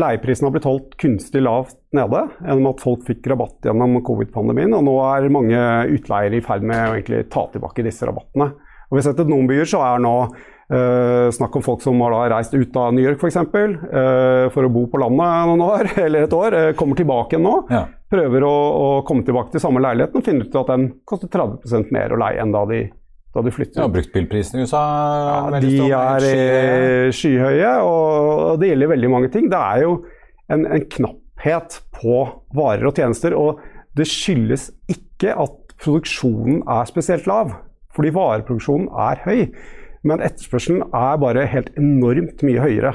Leieprisene 0.00 0.48
har 0.48 0.54
blitt 0.56 0.68
holdt 0.68 0.96
kunstig 1.00 1.44
lavt 1.44 1.76
nede 1.96 2.24
gjennom 2.40 2.72
at 2.72 2.82
folk 2.84 3.04
fikk 3.08 3.28
rabatt 3.32 3.68
gjennom 3.68 4.00
covid-pandemien. 4.06 4.74
Og 4.76 4.86
nå 4.88 4.96
er 5.08 5.30
mange 5.32 5.60
utleiere 5.94 6.40
i 6.40 6.44
ferd 6.44 6.66
med 6.66 6.98
å 7.10 7.22
ta 7.30 7.46
tilbake 7.54 7.86
disse 7.86 8.08
rabattene. 8.08 8.52
Og 8.90 8.96
vi 8.96 9.00
har 9.00 9.08
sett 9.08 9.22
at 9.24 9.30
noen 9.30 9.48
byer 9.48 9.68
så 9.68 9.80
er 9.82 10.02
nå 10.04 10.14
uh, 10.70 11.30
snakk 11.34 11.56
om 11.58 11.64
folk 11.64 11.82
som 11.82 12.00
har 12.04 12.14
da 12.14 12.24
reist 12.34 12.54
ut 12.54 12.76
av 12.78 12.92
New 12.94 13.04
York 13.04 13.22
f.eks. 13.22 13.40
Uh, 13.40 14.50
for 14.54 14.66
å 14.66 14.72
bo 14.72 14.84
på 14.90 15.00
landet 15.02 15.48
noen 15.50 15.64
år, 15.66 15.92
eller 16.04 16.26
et 16.26 16.36
år. 16.36 16.58
Uh, 16.58 16.72
kommer 16.78 17.00
tilbake 17.00 17.36
igjen 17.36 17.46
nå. 17.48 17.54
Ja. 17.72 17.86
Prøver 18.14 18.46
å, 18.46 18.52
å, 18.54 18.90
komme 19.08 19.26
tilbake 19.26 19.54
til 19.54 19.64
samme 19.64 19.82
leiligheten 19.82 20.20
og 20.20 20.26
finner 20.26 20.46
ut 20.46 20.60
at 20.60 20.70
den 20.70 20.90
koster 21.08 21.32
30% 21.32 21.90
mer 21.94 22.14
å 22.14 22.20
leie 22.20 22.42
enn 22.42 22.54
da 22.54 22.62
de, 22.70 22.84
da 23.34 23.42
du 23.42 23.50
flytter. 23.50 23.82
Ja, 23.82 23.90
Bruktbilprisene 23.90 24.62
i 24.62 24.66
USA 24.68 24.82
ja, 25.26 25.60
de 25.62 25.74
er 25.90 26.26
eh, 26.28 27.12
skyhøye, 27.14 27.72
og 27.82 28.60
det 28.62 28.70
gjelder 28.70 28.92
veldig 28.94 29.10
mange 29.10 29.30
ting. 29.34 29.50
Det 29.52 29.60
er 29.60 29.84
jo 29.84 29.96
en, 30.54 30.66
en 30.66 30.84
knapphet 30.96 31.80
på 31.98 32.18
varer 32.54 32.86
og 32.90 32.98
tjenester. 32.98 33.34
og 33.34 33.62
det 33.94 34.08
skyldes 34.10 34.70
ikke 34.90 35.34
at 35.38 35.74
produksjonen 35.82 36.62
er 36.70 36.86
spesielt 36.90 37.28
lav, 37.30 37.52
fordi 37.94 38.12
vareproduksjonen 38.14 38.88
er 38.90 39.22
høy. 39.26 39.40
Men 40.04 40.22
etterspørselen 40.24 40.82
er 40.90 41.20
bare 41.22 41.46
helt 41.48 41.70
enormt 41.80 42.42
mye 42.44 42.62
høyere. 42.62 42.94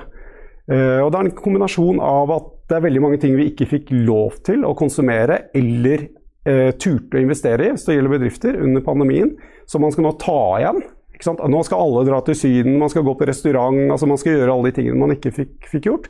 Uh, 0.69 1.01
og 1.01 1.11
Det 1.11 1.17
er 1.17 1.25
en 1.25 1.37
kombinasjon 1.39 2.01
av 2.03 2.31
at 2.35 2.49
det 2.69 2.77
er 2.77 2.83
veldig 2.85 3.01
mange 3.01 3.17
ting 3.21 3.33
vi 3.33 3.47
ikke 3.49 3.65
fikk 3.71 3.93
lov 4.05 4.43
til 4.45 4.61
å 4.67 4.75
konsumere 4.77 5.47
eller 5.57 6.05
uh, 6.47 6.71
turte 6.79 7.19
å 7.19 7.23
investere 7.23 7.67
i 7.67 7.73
hvis 7.73 7.87
det 7.87 7.97
gjelder 7.97 8.15
bedrifter 8.15 8.59
under 8.61 8.85
pandemien, 8.85 9.35
som 9.69 9.83
man 9.83 9.93
skal 9.95 10.07
nå 10.07 10.15
ta 10.21 10.41
igjen. 10.61 10.81
Nå 11.19 11.61
skal 11.67 11.81
alle 11.83 12.05
dra 12.07 12.21
til 12.23 12.37
Syden, 12.39 12.77
man 12.79 12.91
skal 12.91 13.03
gå 13.03 13.13
på 13.19 13.27
restaurant, 13.27 13.89
altså 13.91 14.07
man 14.07 14.19
skal 14.21 14.37
gjøre 14.37 14.53
alle 14.53 14.69
de 14.69 14.77
tingene 14.77 15.01
man 15.01 15.15
ikke 15.17 15.33
fikk, 15.35 15.55
fikk 15.67 15.89
gjort. 15.89 16.07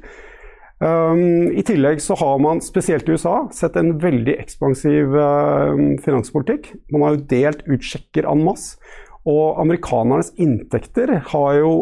Um, 0.79 1.49
I 1.51 1.63
tillegg 1.67 1.99
så 1.99 2.15
har 2.21 2.37
man, 2.39 2.61
spesielt 2.63 3.09
i 3.09 3.17
USA, 3.17 3.41
sett 3.51 3.75
en 3.79 3.97
veldig 3.99 4.37
ekspansiv 4.39 5.15
uh, 5.17 5.73
finanspolitikk. 6.05 6.71
Man 6.93 7.03
har 7.03 7.17
jo 7.17 7.25
delt 7.33 7.65
ut 7.67 7.83
sjekker 7.83 8.29
en 8.29 8.45
masse. 8.45 8.77
Og 9.27 9.59
amerikanernes 9.61 10.31
inntekter 10.39 11.11
har 11.33 11.57
jo 11.59 11.73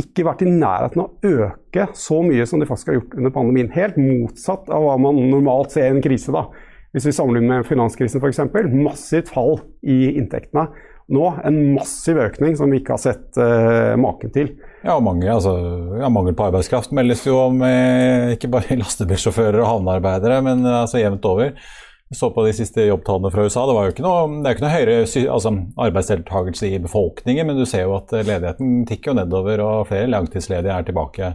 ikke 0.00 0.24
vært 0.26 0.44
i 0.44 0.48
nærheten 0.48 1.02
av 1.02 1.10
å 1.10 1.34
øke 1.46 1.86
så 1.96 2.22
mye 2.24 2.46
som 2.48 2.60
de 2.60 2.68
faktisk 2.68 2.90
har 2.90 2.98
gjort 2.98 3.18
under 3.18 3.32
pandemien. 3.32 3.68
Helt 3.72 3.98
motsatt 4.00 4.70
av 4.72 4.84
hva 4.84 4.96
man 5.00 5.20
normalt 5.30 5.76
ser 5.76 5.90
i 5.90 5.94
en 5.94 6.04
krise. 6.04 6.32
da. 6.32 6.46
Hvis 6.96 7.10
vi 7.10 7.12
sammenligner 7.12 7.58
med 7.58 7.66
finanskrisen 7.68 8.22
f.eks. 8.24 8.38
Massivt 8.72 9.28
fall 9.28 9.58
i 9.84 10.14
inntektene. 10.16 10.70
Nå 11.12 11.26
en 11.44 11.58
massiv 11.76 12.16
økning 12.18 12.56
som 12.58 12.72
vi 12.72 12.80
ikke 12.80 12.96
har 12.96 13.02
sett 13.02 13.36
uh, 13.36 13.92
maken 14.00 14.32
til. 14.32 14.48
Ja, 14.80 14.96
mange, 15.04 15.28
altså, 15.30 15.52
ja, 16.00 16.08
Mangel 16.10 16.34
på 16.38 16.46
arbeidskraft 16.48 16.94
meldes 16.96 17.26
jo 17.26 17.36
om 17.44 17.60
eh, 17.66 18.32
ikke 18.34 18.48
bare 18.50 18.78
lastebilsjåfører 18.80 19.60
og 19.60 19.68
havnearbeidere, 19.68 20.40
men 20.46 20.64
eh, 20.64 20.78
altså, 20.86 21.02
jevnt 21.02 21.28
over. 21.28 21.52
Jeg 22.06 22.18
så 22.18 22.30
på 22.32 22.46
de 22.46 22.54
siste 22.56 22.88
jobbtallene 22.88 23.32
fra 23.34 23.44
USA. 23.44 23.66
Det, 23.68 23.76
var 23.76 23.86
jo 23.86 23.92
ikke 23.92 24.06
noe, 24.06 24.24
det 24.32 24.48
er 24.48 24.54
jo 24.54 24.56
ikke 24.56 24.64
noe 24.64 24.74
høyere 24.74 24.96
altså, 25.36 25.52
arbeidsdeltakelse 25.88 26.72
i 26.72 26.82
befolkningen, 26.82 27.50
men 27.50 27.60
du 27.60 27.66
ser 27.68 27.84
jo 27.84 27.96
at 27.98 28.16
ledigheten 28.16 28.82
tikker 28.88 29.12
jo 29.12 29.18
nedover, 29.20 29.62
og 29.66 29.88
flere 29.92 30.10
langtidsledige 30.10 30.74
er 30.74 30.86
tilbake. 30.88 31.32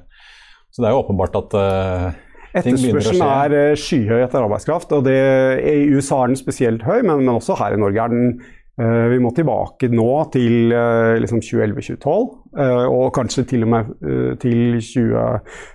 Så 0.72 0.82
det 0.82 0.90
er 0.90 0.96
jo 0.96 1.04
åpenbart 1.04 1.36
at 1.38 1.58
uh, 1.60 2.22
Etterspørselen 2.52 3.22
er 3.26 3.78
skyhøy 3.80 4.24
etter 4.26 4.44
arbeidskraft. 4.44 4.92
og 4.98 5.06
det, 5.08 5.20
I 5.64 5.92
USA 5.96 6.24
er 6.24 6.34
den 6.34 6.40
spesielt 6.40 6.84
høy, 6.84 7.00
men, 7.02 7.24
men 7.24 7.36
også 7.38 7.56
her 7.60 7.78
i 7.78 7.80
Norge 7.80 8.04
er 8.04 8.12
den 8.12 8.34
Eh, 8.80 9.08
vi 9.12 9.20
må 9.20 9.34
tilbake 9.36 9.90
nå 9.92 10.08
til 10.32 10.72
eh, 10.74 11.18
liksom 11.22 11.42
2011-2012, 11.44 12.30
eh, 12.64 12.86
og 12.88 13.12
kanskje 13.16 13.44
til 13.50 13.66
og 13.68 13.72
med 13.74 13.92
til 14.42 14.80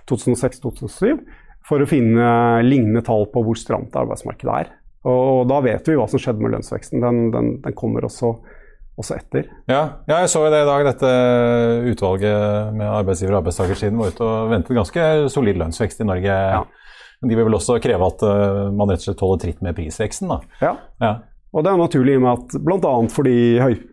2006-2007, 0.09 1.21
for 1.67 1.83
å 1.83 1.89
finne 1.89 2.27
lignende 2.65 3.03
tall 3.05 3.27
på 3.31 3.43
hvor 3.45 3.59
stramt 3.59 3.95
arbeidsmarkedet 3.99 4.53
er. 4.63 4.73
Og 5.07 5.45
da 5.47 5.61
vet 5.63 5.87
vi 5.87 5.95
hva 5.99 6.07
som 6.09 6.19
skjedde 6.19 6.43
med 6.43 6.55
lønnsveksten. 6.55 7.03
Den, 7.03 7.27
den, 7.31 7.51
den 7.63 7.75
kommer 7.77 8.07
også, 8.07 8.33
også 8.97 9.17
etter. 9.19 9.47
Ja, 9.69 10.01
ja, 10.09 10.19
jeg 10.23 10.31
så 10.33 10.41
jo 10.45 10.51
det 10.53 10.63
i 10.63 10.67
dag. 10.69 10.87
Dette 10.87 11.13
utvalget 11.91 12.73
med 12.73 12.89
arbeidsgiver- 12.89 13.35
og 13.35 13.41
arbeidstakersiden 13.43 14.01
var 14.01 14.13
ute 14.13 14.25
og 14.25 14.51
ventet 14.51 14.77
ganske 14.77 15.07
solid 15.33 15.61
lønnsvekst 15.61 16.01
i 16.01 16.09
Norge. 16.09 16.37
Ja. 16.57 16.63
Men 17.21 17.31
de 17.31 17.37
vil 17.37 17.47
vel 17.47 17.57
også 17.57 17.79
kreve 17.81 18.11
at 18.11 18.23
man 18.77 18.91
rett 18.91 19.01
og 19.01 19.07
slett 19.07 19.23
holder 19.25 19.43
tritt 19.45 19.61
med 19.65 19.77
prisveksten? 19.77 20.29
da. 20.29 20.41
Ja. 20.61 20.73
ja. 21.01 21.13
Og 21.55 21.63
det 21.63 21.71
er 21.71 21.79
naturlig 21.79 22.13
i 22.13 22.19
og 22.19 22.25
med 22.25 22.33
at 22.35 22.55
bl.a. 22.61 22.93
fordi 23.09 23.37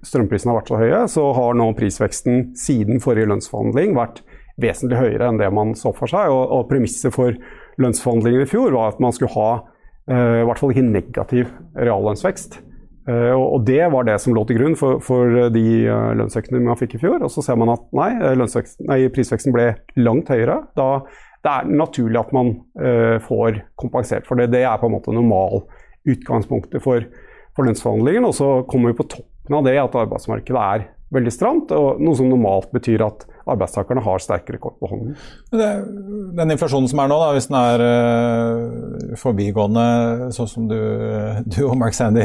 strømprisene 0.05 0.53
har 0.53 0.59
vært 0.59 0.73
så 0.73 0.81
høye, 0.81 1.03
så 1.09 1.27
har 1.37 1.57
nå 1.57 1.69
prisveksten 1.79 2.49
siden 2.59 3.01
forrige 3.01 3.31
lønnsforhandling 3.31 3.95
vært 3.97 4.21
vesentlig 4.61 4.99
høyere 4.99 5.31
enn 5.31 5.40
det 5.40 5.51
man 5.55 5.73
så 5.79 5.95
for 5.97 6.11
seg. 6.11 6.33
Og, 6.33 6.43
og 6.59 6.67
premisset 6.71 7.14
for 7.14 7.37
lønnsforhandlingene 7.81 8.47
i 8.47 8.51
fjor 8.51 8.75
var 8.75 8.93
at 8.93 9.01
man 9.03 9.14
skulle 9.14 9.33
ha 9.37 9.49
uh, 9.62 10.40
i 10.43 10.45
hvert 10.47 10.61
fall 10.61 10.75
ikke 10.75 10.87
negativ 10.88 11.55
reallønnsvekst. 11.79 12.61
Uh, 13.05 13.35
og 13.37 13.67
det 13.69 13.83
var 13.93 14.07
det 14.09 14.17
som 14.23 14.33
lå 14.37 14.47
til 14.49 14.57
grunn 14.61 14.79
for, 14.81 15.03
for 15.05 15.51
de 15.53 15.67
uh, 15.85 16.14
lønnsøkningene 16.17 16.71
man 16.71 16.81
fikk 16.81 16.97
i 16.97 17.03
fjor. 17.03 17.21
Og 17.21 17.33
så 17.33 17.45
ser 17.45 17.59
man 17.61 17.75
at 17.75 17.85
nei, 17.97 18.11
nei 18.88 18.99
prisveksten 19.12 19.55
ble 19.55 19.75
langt 20.01 20.33
høyere. 20.33 20.62
Da 20.79 20.88
det 21.45 21.53
er 21.53 21.67
naturlig 21.77 22.17
at 22.17 22.31
man 22.33 22.55
får 23.27 23.59
kompensert 23.77 24.25
for 24.25 24.40
det. 24.40 24.47
Det 24.55 24.62
er 24.64 24.79
på 24.81 24.88
en 24.88 24.95
måte 24.95 25.12
normal 25.12 25.67
utgangspunktet 26.09 26.81
for 26.81 27.05
for 27.55 27.69
lønnsforhandlingene. 27.69 28.31
Og 28.31 28.37
så 28.37 28.51
kommer 28.71 28.93
vi 28.93 28.99
på 29.01 29.09
toppen 29.17 29.59
av 29.59 29.67
det 29.67 29.77
at 29.81 29.99
arbeidsmarkedet 30.05 30.61
er 30.61 30.88
veldig 31.14 31.33
stramt, 31.33 31.72
og 31.74 32.03
noe 32.03 32.18
som 32.18 32.29
normalt 32.31 32.70
betyr 32.74 33.05
at 33.07 33.24
arbeidstakerne 33.50 34.03
har 34.05 34.22
sterkere 34.22 34.61
kort 34.61 34.77
på 34.81 34.88
hånden. 34.88 35.16
Den 35.53 36.55
inflasjonen 36.55 36.88
som 36.90 37.03
er 37.03 37.11
nå, 37.11 37.18
da, 37.20 37.31
hvis 37.37 37.48
den 37.50 37.59
er 37.61 37.85
uh, 37.85 39.14
forbigående, 39.20 39.87
sånn 40.37 40.50
som 40.50 40.68
du, 40.70 40.79
du, 41.44 41.61
og 41.68 41.77
Mark 41.81 41.96
Sandy 41.96 42.24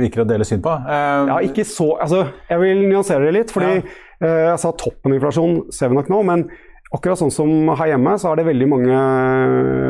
virker 0.00 0.24
å 0.24 0.28
dele 0.28 0.46
syn 0.48 0.62
på? 0.64 0.74
Uh, 0.86 1.30
ja, 1.32 1.38
ikke 1.48 1.66
så 1.68 1.92
altså, 2.02 2.24
Jeg 2.50 2.62
vil 2.62 2.84
nyansere 2.86 3.26
det 3.26 3.36
litt. 3.40 3.54
fordi 3.54 3.80
ja. 3.80 3.86
uh, 4.22 4.42
Jeg 4.52 4.60
sa 4.62 4.74
toppen 4.78 5.16
inflasjon 5.16 5.64
ser 5.74 5.90
vi 5.92 5.98
nok 5.98 6.12
nå, 6.12 6.22
men 6.28 6.46
akkurat 6.92 7.18
sånn 7.18 7.32
som 7.32 7.72
her 7.80 7.94
hjemme, 7.94 8.18
så 8.20 8.30
er 8.30 8.38
det 8.38 8.50
veldig 8.50 8.68
mange, 8.68 8.98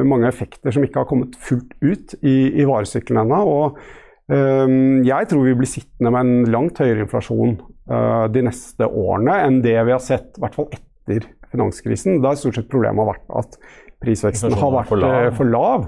mange 0.07 0.29
effekter 0.31 0.73
som 0.75 0.85
ikke 0.87 1.03
har 1.03 1.09
kommet 1.11 1.35
fullt 1.43 1.75
ut 1.83 2.15
i, 2.23 2.63
i 2.63 2.69
varesykkelen 2.69 3.25
ennå. 3.27 3.43
og 3.43 3.99
jeg 4.33 5.27
tror 5.29 5.43
vi 5.45 5.53
blir 5.59 5.69
sittende 5.69 6.13
med 6.15 6.23
en 6.23 6.53
langt 6.55 6.79
høyere 6.81 7.03
inflasjon 7.05 7.57
de 7.83 8.43
neste 8.47 8.87
årene 8.87 9.35
enn 9.43 9.57
det 9.65 9.75
vi 9.75 9.91
har 9.95 10.03
sett, 10.03 10.37
i 10.39 10.43
hvert 10.45 10.55
fall 10.55 10.69
etter 10.71 11.25
finanskrisen. 11.53 12.21
Da 12.23 12.33
har 12.33 12.41
stort 12.41 12.61
sett 12.61 12.71
problemet 12.73 13.03
har 13.03 13.15
vært 13.15 13.33
at 13.43 13.57
prisveksten 14.03 14.55
har 14.59 14.75
vært 14.77 14.91
for 14.91 15.03
lav. 15.03 15.29
For 15.39 15.51
lav. 15.51 15.87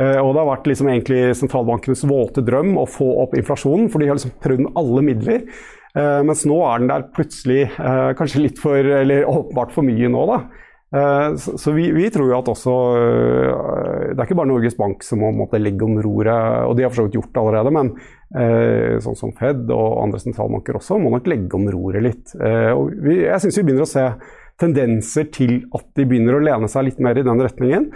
Eh, 0.00 0.18
og 0.18 0.32
det 0.34 0.40
har 0.42 0.50
vært 0.50 0.68
liksom 0.70 0.90
egentlig 0.90 1.22
sentralbankenes 1.38 2.04
våte 2.10 2.42
drøm 2.46 2.74
å 2.80 2.86
få 2.90 3.06
opp 3.24 3.36
inflasjonen, 3.38 3.90
for 3.92 4.02
de 4.02 4.10
har 4.10 4.18
liksom 4.18 4.36
prøvd 4.42 4.70
alle 4.80 5.06
midler. 5.10 5.48
Mens 5.94 6.40
nå 6.42 6.56
er 6.66 6.80
den 6.82 6.88
der 6.90 7.04
plutselig 7.14 7.68
kanskje 8.18 8.40
litt 8.40 8.56
for 8.58 8.74
Eller 8.74 9.28
åpenbart 9.30 9.70
for 9.70 9.86
mye 9.86 10.08
nå, 10.10 10.24
da. 10.26 10.40
Uh, 10.94 11.34
så, 11.36 11.72
vi, 11.74 11.88
vi, 11.90 12.06
tror 12.14 12.28
jo 12.30 12.36
at 12.36 12.48
også 12.52 12.72
Det 12.94 14.14
er 14.14 14.26
ikke 14.28 14.36
bare 14.38 14.50
Norges 14.52 14.76
Bank 14.78 15.02
som 15.02 15.24
må 15.24 15.32
måtte 15.34 15.58
legge 15.58 15.86
om 15.86 15.96
roret, 16.04 16.68
og 16.68 16.76
de 16.78 16.84
har 16.86 16.92
for 16.92 17.02
så 17.02 17.06
vidt 17.08 17.18
gjort 17.18 17.32
det 17.32 17.42
allerede, 17.42 17.74
men 17.74 17.94
sånn 19.04 19.14
som 19.14 19.30
Fed 19.38 19.68
og 19.70 20.00
andre 20.02 20.18
sentralbanker 20.18 20.74
også 20.74 20.96
må 20.98 21.12
nok 21.12 21.28
legge 21.30 21.54
om 21.54 21.68
roret 21.70 22.02
litt. 22.02 22.32
og 22.34 22.88
vi, 23.04 23.20
jeg 23.20 23.42
syns 23.44 23.60
vi 23.60 23.62
begynner 23.68 23.86
å 23.86 23.90
se 23.92 24.06
tendenser 24.58 25.28
til 25.30 25.52
at 25.70 25.84
de 25.94 26.06
begynner 26.10 26.40
å 26.40 26.42
lene 26.42 26.70
seg 26.70 26.88
litt 26.88 26.98
mer 27.04 27.20
i 27.20 27.22
den 27.26 27.42
retningen. 27.46 27.86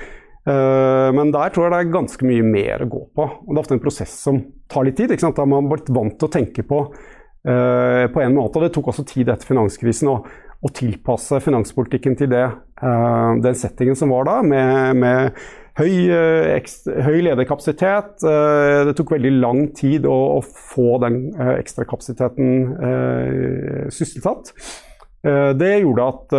Men 0.47 1.33
der 1.35 1.51
tror 1.51 1.67
jeg 1.67 1.75
det 1.75 1.81
er 1.81 1.91
ganske 1.97 2.31
mye 2.31 2.47
mer 2.47 2.87
å 2.87 2.91
gå 2.93 3.03
på. 3.19 3.27
Og 3.27 3.51
Det 3.51 3.57
er 3.57 3.65
ofte 3.65 3.77
en 3.81 3.83
prosess 3.83 4.15
som 4.29 4.39
tar 4.71 4.87
litt 4.87 5.01
tid. 5.01 5.11
ikke 5.11 5.27
sant? 5.27 5.41
Da 5.41 5.49
man 5.49 5.67
har 5.67 5.75
blitt 5.75 5.91
vant 5.91 6.15
til 6.21 6.31
å 6.31 6.35
tenke 6.39 6.63
på 6.71 6.85
Eh, 7.49 8.07
på 8.13 8.21
en 8.21 8.35
måte. 8.35 8.59
og 8.59 8.65
Det 8.67 8.73
tok 8.75 8.91
også 8.91 9.07
tid 9.07 9.29
etter 9.31 9.47
finanskrisen 9.47 10.11
å, 10.11 10.17
å 10.59 10.71
tilpasse 10.75 11.38
finanspolitikken 11.44 12.16
til 12.18 12.33
det, 12.33 12.47
uh, 12.83 13.38
den 13.42 13.59
settingen 13.59 13.99
som 13.99 14.11
var 14.14 14.27
da, 14.27 14.40
med, 14.42 14.99
med 14.99 15.38
høy, 15.79 15.92
uh, 16.11 16.51
ekstra, 16.57 16.97
høy 17.07 17.21
lederkapasitet. 17.29 18.27
Uh, 18.27 18.88
det 18.88 18.97
tok 18.99 19.14
veldig 19.14 19.33
lang 19.38 19.68
tid 19.79 20.09
å, 20.09 20.18
å 20.38 20.40
få 20.42 20.99
den 21.05 21.29
ekstrakapasiteten 21.59 23.88
sysselsatt. 23.94 24.55
Det 25.18 25.71
gjorde 25.83 26.05
at 26.07 26.35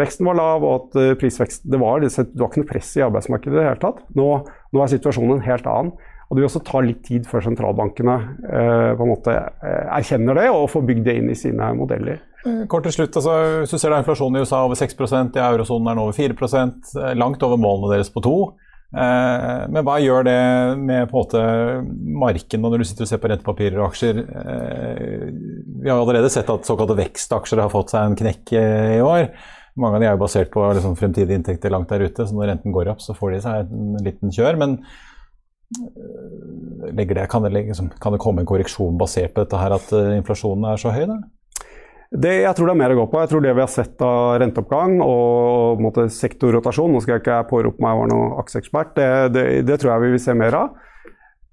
veksten 0.00 0.26
var 0.26 0.34
lav 0.34 0.64
og 0.66 0.72
at 0.74 0.96
prisveksten 1.20 1.70
Det 1.70 1.78
var, 1.78 2.02
det 2.02 2.10
var 2.18 2.50
ikke 2.50 2.64
noe 2.64 2.68
press 2.68 2.88
i 2.98 3.04
arbeidsmarkedet 3.06 3.54
i 3.54 3.60
det 3.60 3.66
hele 3.68 3.80
tatt. 3.80 4.00
Nå, 4.18 4.26
nå 4.74 4.82
er 4.82 4.90
situasjonen 4.90 5.36
en 5.36 5.46
helt 5.46 5.68
annen. 5.70 5.94
Og 6.28 6.36
Det 6.36 6.42
vil 6.42 6.48
også 6.48 6.64
ta 6.66 6.80
litt 6.82 7.02
tid 7.06 7.26
før 7.28 7.44
sentralbankene 7.44 8.14
eh, 8.42 8.92
på 8.96 9.04
en 9.04 9.12
måte 9.12 9.34
eh, 9.34 9.90
erkjenner 9.98 10.40
det 10.40 10.48
og 10.50 10.70
får 10.72 10.86
bygd 10.88 11.06
det 11.06 11.18
inn 11.20 11.28
i 11.30 11.38
sine 11.38 11.68
modeller. 11.78 12.22
Kort 12.44 12.84
til 12.84 12.92
slutt, 12.92 13.16
altså, 13.16 13.34
Hvis 13.62 13.72
du 13.72 13.80
ser 13.80 13.92
da 13.92 14.02
inflasjonen 14.02 14.36
i 14.36 14.44
USA 14.44 14.60
over 14.66 14.76
6% 14.76 15.38
i 15.38 15.42
eurosonen 15.46 15.88
er 15.88 15.96
den 15.96 16.02
over 16.02 16.12
4 16.12 16.34
eh, 16.36 17.14
langt 17.16 17.42
over 17.42 17.56
målene 17.60 17.94
deres 17.94 18.10
på 18.12 18.20
2 18.24 18.34
eh, 19.00 19.62
Men 19.72 19.86
hva 19.86 19.96
gjør 20.02 20.26
det 20.28 20.42
med 20.76 21.08
på 21.08 21.16
en 21.16 21.22
måte 21.22 21.44
marken 22.20 22.60
når 22.60 22.82
du 22.82 22.84
sitter 22.84 23.06
og 23.06 23.12
ser 23.12 23.22
på 23.22 23.30
rentepapirer 23.32 23.80
og 23.80 23.88
aksjer? 23.88 24.20
Eh, 24.20 25.24
vi 25.80 25.88
har 25.88 25.96
allerede 25.96 26.28
sett 26.32 26.50
at 26.52 26.68
såkalte 26.68 26.98
vekstaksjer 27.00 27.64
har 27.64 27.72
fått 27.72 27.94
seg 27.94 28.10
en 28.10 28.18
knekk 28.18 28.52
i 28.60 29.00
år. 29.00 29.30
Mange 29.80 29.96
av 29.96 30.04
de 30.04 30.08
er 30.10 30.14
jo 30.14 30.22
basert 30.22 30.52
på 30.52 30.66
liksom, 30.76 30.98
fremtidige 31.00 31.38
inntekter 31.38 31.72
langt 31.72 31.90
der 31.90 32.04
ute, 32.04 32.26
så 32.28 32.36
når 32.36 32.52
renten 32.52 32.74
går 32.76 32.92
opp, 32.92 33.00
så 33.02 33.16
får 33.16 33.32
de 33.32 33.40
seg 33.42 33.72
en 33.72 34.04
liten 34.04 34.34
kjør. 34.34 34.60
men 34.60 34.78
det, 36.94 37.08
kan, 37.32 37.42
det, 37.42 37.50
liksom, 37.50 37.88
kan, 37.98 38.12
det, 38.12 38.20
komme 38.22 38.44
en 38.44 38.46
korreksjon 38.46 39.00
basert 39.00 39.32
på 39.34 39.42
dette 39.42 39.58
her 39.58 39.74
at 39.74 39.88
inflasjonen 40.20 40.68
er 40.70 40.78
så 40.78 40.92
høy? 40.94 41.06
Da? 41.10 41.16
Det, 42.14 42.30
jeg 42.44 42.54
tror 42.54 42.68
det 42.68 42.74
er 42.76 42.78
mer 42.78 42.92
å 42.94 42.98
gå 43.00 43.04
på. 43.10 43.20
Jeg 43.24 43.30
tror 43.32 43.42
det 43.42 43.52
vi 43.56 43.62
har 43.64 43.70
sett 43.70 44.02
av 44.06 44.36
renteoppgang 44.38 45.00
og 45.02 45.80
måte, 45.82 46.06
sektorrotasjon 46.14 46.92
Nå 46.94 47.00
skal 47.02 47.16
jeg 47.16 47.24
ikke 47.24 47.40
pårope 47.50 47.82
meg 47.82 47.96
å 47.96 48.02
være 48.04 48.10
noen 48.12 48.34
aksjeekspert, 48.42 48.92
det, 48.98 49.08
det, 49.34 49.44
det, 49.66 49.78
tror 49.82 49.94
jeg 49.94 50.04
vi 50.04 50.10
vil 50.14 50.22
se 50.22 50.36
mer 50.38 50.58
av. 50.58 50.76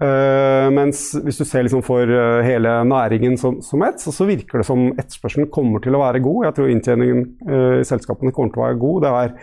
Uh, 0.02 0.66
mens 0.74 1.12
hvis 1.22 1.38
du 1.38 1.44
ser 1.46 1.62
liksom 1.62 1.84
for 1.86 2.10
uh, 2.10 2.40
hele 2.42 2.72
næringen 2.90 3.36
som, 3.38 3.60
som 3.62 3.84
ett, 3.86 4.02
så, 4.02 4.10
så, 4.14 4.26
virker 4.26 4.62
det 4.62 4.66
som 4.66 4.88
etterspørselen 4.96 5.50
kommer 5.54 5.82
til 5.82 5.94
å 5.98 6.02
være 6.02 6.24
god. 6.26 6.48
Jeg 6.48 6.58
tror 6.58 6.72
inntjeningen 6.74 7.28
uh, 7.50 7.76
i 7.82 7.86
selskapene 7.86 8.34
kommer 8.34 8.54
til 8.54 8.64
å 8.64 8.66
være 8.66 8.80
god. 8.82 9.06
Det 9.06 9.12
er, 9.20 9.36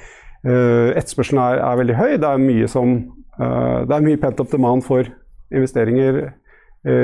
etterspørselen 0.98 1.40
er, 1.42 1.61
er, 1.66 1.78
veldig 1.78 1.96
høy. 1.98 2.11
Det 2.22 2.28
er 2.28 2.42
mye, 2.42 2.66
som, 2.70 2.92
det 3.38 3.94
er 3.96 4.04
mye 4.04 4.20
pent 4.22 4.38
up 4.38 4.52
demand 4.52 4.85
for 4.87 5.07
investeringer 5.50 6.20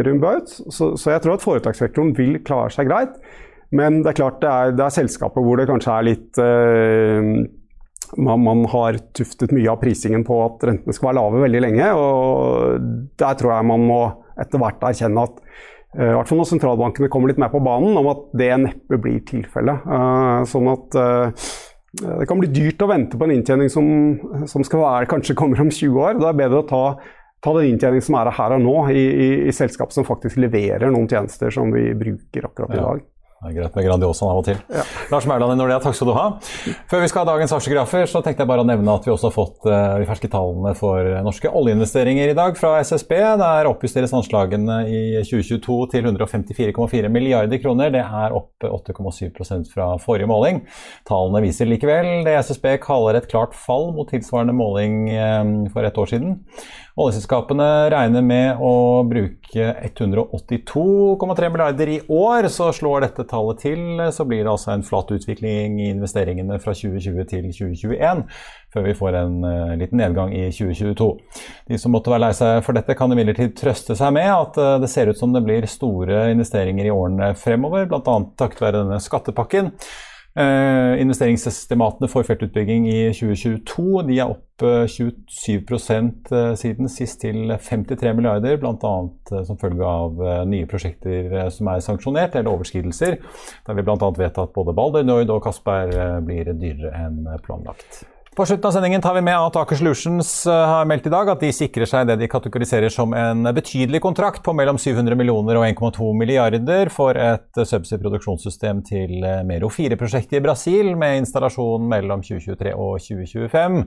rundt 0.06 0.22
Baut. 0.22 0.54
Så, 0.54 0.92
så 0.94 1.10
jeg 1.10 1.22
tror 1.24 1.34
at 1.34 1.42
foretakssektoren 1.42 2.14
vil 2.14 2.38
klare 2.46 2.70
seg 2.72 2.86
greit. 2.88 3.18
Men 3.72 4.02
det 4.02 4.12
er 4.12 4.20
klart 4.20 4.40
det 4.42 4.50
er, 4.50 4.74
det 4.76 4.84
er 4.84 4.96
selskaper 5.00 5.44
hvor 5.44 5.60
det 5.60 5.68
kanskje 5.70 5.94
er 5.94 6.08
litt 6.10 6.40
eh, 6.42 7.30
man, 8.16 8.42
man, 8.44 8.64
har 8.70 8.98
tuftet 9.16 9.52
mye 9.54 9.70
av 9.70 9.80
prisingen 9.82 10.24
på 10.26 10.38
at 10.44 10.66
rentene 10.68 10.94
skal 10.94 11.10
være 11.10 11.20
lave 11.20 11.44
veldig 11.46 11.62
lenge. 11.64 11.92
og 11.98 13.14
Der 13.20 13.38
tror 13.38 13.56
jeg 13.56 13.70
man 13.70 13.86
må 13.88 14.00
etter 14.40 14.60
hvert 14.60 14.82
erkjenne 14.82 15.26
at 15.28 15.36
eh, 15.96 16.10
i 16.10 16.14
hvert 16.16 16.30
fall 16.30 16.40
når 16.40 16.50
sentralbankene 16.50 17.10
kommer 17.12 17.30
litt 17.30 17.40
mer 17.42 17.52
på 17.52 17.62
banen, 17.64 17.96
om 18.00 18.10
at 18.12 18.26
det 18.38 18.50
neppe 18.66 18.98
blir 19.00 19.22
tilfellet. 19.28 19.86
Uh, 19.86 20.42
sånn 20.50 20.70
at 20.72 20.98
uh, 20.98 21.50
det 21.94 22.26
kan 22.30 22.40
bli 22.40 22.50
dyrt 22.50 22.82
å 22.82 22.90
vente 22.90 23.18
på 23.18 23.26
en 23.26 23.36
inntjening 23.36 23.70
som, 23.70 23.86
som 24.50 24.66
skal 24.66 24.82
være, 24.82 25.10
kanskje 25.10 25.38
kommer 25.38 25.62
om 25.62 25.70
20 25.70 26.00
år. 26.02 26.18
Det 26.18 26.30
er 26.30 26.40
bedre 26.42 26.64
å 26.64 26.68
ta, 26.68 26.84
ta 27.44 27.54
den 27.54 27.74
inntjeningen 27.74 28.06
som 28.08 28.18
er 28.18 28.32
her 28.34 28.56
og 28.56 28.64
nå, 28.64 28.76
i, 28.90 29.04
i, 29.04 29.28
i 29.46 29.54
selskap 29.54 29.94
som 29.94 30.06
faktisk 30.06 30.40
leverer 30.42 30.90
noen 30.90 31.06
tjenester 31.10 31.54
som 31.54 31.70
vi 31.74 31.92
bruker 31.98 32.50
akkurat 32.50 32.74
i 32.74 32.82
dag. 32.82 33.04
Ja. 33.04 33.13
Det 33.42 33.50
er 33.50 33.56
greit 33.58 33.74
med 33.76 33.84
Grandiosaen 33.84 34.30
av 34.32 34.38
og 34.40 34.44
til. 34.46 34.60
Ja. 34.72 34.82
Lars 35.12 35.26
Mæland 35.28 35.52
i 35.52 35.56
Nordea, 35.58 35.76
takk 35.82 35.96
skal 35.98 36.08
du 36.08 36.14
ha. 36.16 36.24
Før 36.88 37.02
vi 37.02 37.08
skal 37.10 37.24
ha 37.24 37.32
dagens 37.34 37.52
aksjegrafer, 37.52 38.06
så 38.08 38.22
tenkte 38.24 38.40
jeg 38.44 38.48
bare 38.48 38.64
å 38.64 38.68
nevne 38.68 38.94
at 38.94 39.04
vi 39.04 39.12
også 39.12 39.28
har 39.28 39.34
fått 39.34 39.66
uh, 39.68 39.98
de 40.00 40.06
ferske 40.08 40.30
tallene 40.32 40.72
for 40.78 41.10
norske 41.26 41.52
oljeinvesteringer 41.52 42.32
i 42.32 42.36
dag 42.38 42.56
fra 42.56 42.78
SSB. 42.80 43.12
Der 43.42 43.68
oppjusteres 43.68 44.14
anslagene 44.16 44.78
i 44.88 45.02
2022 45.26 45.76
til 45.92 46.08
154,4 46.08 47.10
milliarder 47.12 47.60
kroner. 47.60 47.92
Det 47.92 48.04
er 48.04 48.38
opp 48.38 48.64
8,7% 48.64 49.68
fra 49.74 49.90
forrige 50.00 50.30
måling. 50.30 50.62
Tallene 51.08 51.44
viser 51.44 51.68
likevel 51.68 52.24
det 52.24 52.38
SSB 52.46 52.78
kaller 52.86 53.20
et 53.20 53.28
klart 53.28 53.52
fall 53.58 53.90
mot 53.92 54.08
tilsvarende 54.08 54.56
måling 54.56 55.04
um, 55.12 55.54
for 55.74 55.84
et 55.84 56.00
år 56.00 56.14
siden. 56.14 56.38
Oljeselskapene 56.94 57.88
regner 57.90 58.22
med 58.22 58.60
å 58.62 59.02
bruke 59.10 59.70
182,3 59.82 61.48
milliarder 61.50 61.90
i 61.90 61.96
år. 62.06 62.46
Så 62.54 62.68
slår 62.76 63.08
dette 63.08 63.23
tallet 63.30 63.60
til, 63.64 63.82
så 64.14 64.26
blir 64.28 64.44
det 64.44 64.52
altså 64.52 64.72
en 64.74 64.84
flat 64.86 65.10
utvikling 65.14 65.80
i 65.82 65.90
investeringene 65.92 66.58
fra 66.62 66.74
2020 66.76 67.28
til 67.30 67.50
2021, 67.50 68.24
før 68.74 68.86
vi 68.86 68.96
får 68.98 69.18
en 69.20 69.36
uh, 69.46 69.74
liten 69.80 70.00
nedgang 70.00 70.32
i 70.34 70.46
2022. 70.54 71.10
De 71.70 71.80
som 71.80 71.94
måtte 71.94 72.12
være 72.12 72.26
lei 72.26 72.32
seg 72.36 72.62
for 72.66 72.76
dette, 72.76 72.96
kan 72.98 73.12
imidlertid 73.14 73.54
trøste 73.58 73.98
seg 73.98 74.16
med 74.16 74.30
at 74.30 74.58
uh, 74.60 74.72
det 74.82 74.90
ser 74.92 75.10
ut 75.10 75.20
som 75.20 75.34
det 75.34 75.44
blir 75.46 75.68
store 75.70 76.28
investeringer 76.34 76.88
i 76.88 76.94
årene 76.94 77.34
fremover, 77.38 77.88
bl.a. 77.90 78.18
takket 78.40 78.66
være 78.66 78.82
denne 78.82 79.00
skattepakken. 79.02 79.74
Eh, 80.34 81.00
investeringsestimatene 81.00 82.08
for 82.10 82.26
feltutbygging 82.26 82.88
i 82.90 83.12
2022 83.14 84.00
de 84.08 84.16
er 84.18 84.32
opp 84.32 84.64
27 84.90 85.52
eh, 85.54 86.08
eh, 86.34 86.54
siden 86.58 86.90
sist 86.90 87.20
til 87.22 87.52
53 87.54 88.14
milliarder, 88.18 88.56
bl.a. 88.58 88.94
Eh, 89.30 89.44
som 89.46 89.60
følge 89.60 89.86
av 89.86 90.24
nye 90.50 90.66
prosjekter 90.70 91.30
som 91.54 91.70
er 91.70 91.84
sanksjonert, 91.86 92.34
eller 92.34 92.50
overskridelser. 92.50 93.20
Der 93.68 93.78
vi 93.78 93.86
bl.a. 93.86 94.10
vet 94.18 94.42
at 94.42 94.56
både 94.58 94.74
Balder, 94.74 95.06
Nord 95.06 95.30
og 95.30 95.44
Kasper 95.46 95.94
blir 96.26 96.50
dyrere 96.50 97.06
enn 97.06 97.22
planlagt. 97.46 98.02
På 98.34 98.46
slutten 98.46 98.66
av 98.68 98.72
sendingen 98.72 99.00
tar 99.00 99.14
vi 99.14 99.20
med 99.22 99.38
at 99.38 99.56
Aker 99.56 99.78
Solutions 99.78 100.30
eh, 100.50 100.62
har 100.66 100.88
meldt 100.90 101.04
i 101.06 101.10
dag 101.12 101.28
at 101.30 101.42
de 101.44 101.52
sikrer 101.54 101.86
seg 101.86 102.08
det 102.08 102.16
de 102.18 102.26
kategoriserer 102.26 102.90
som 102.90 103.14
en 103.14 103.46
betydelig 103.54 104.00
kontrakt 104.02 104.42
på 104.42 104.50
mellom 104.58 104.74
700 104.74 105.14
millioner 105.14 105.60
og 105.60 105.66
1,2 105.68 106.08
milliarder 106.18 106.90
for 106.90 107.14
et 107.14 107.62
subsea-produksjonssystem 107.62 108.82
til 108.90 109.22
eh, 109.22 109.44
Mero 109.46 109.70
4-prosjektet 109.70 110.40
i 110.40 110.42
Brasil, 110.42 110.96
med 110.98 111.20
installasjon 111.20 111.86
mellom 111.94 112.26
2023 112.26 112.74
og 112.74 112.98
2025. 113.06 113.78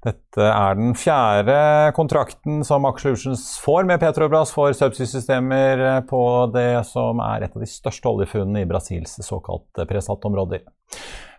Dette 0.00 0.46
er 0.48 0.76
den 0.78 0.94
fjerde 0.96 1.54
kontrakten 1.92 2.62
som 2.64 2.86
Aker 2.88 3.18
får 3.60 3.88
med 3.88 4.00
Petrobras 4.00 4.52
for 4.54 4.72
subsea-systemer 4.72 5.82
eh, 5.84 5.98
på 6.08 6.22
det 6.54 6.86
som 6.88 7.20
er 7.20 7.44
et 7.44 7.56
av 7.56 7.60
de 7.60 7.68
største 7.68 8.08
oljefunnene 8.08 8.62
i 8.62 8.68
Brasils 8.68 9.18
såkalte 9.26 9.84
presatområder. 9.90 10.64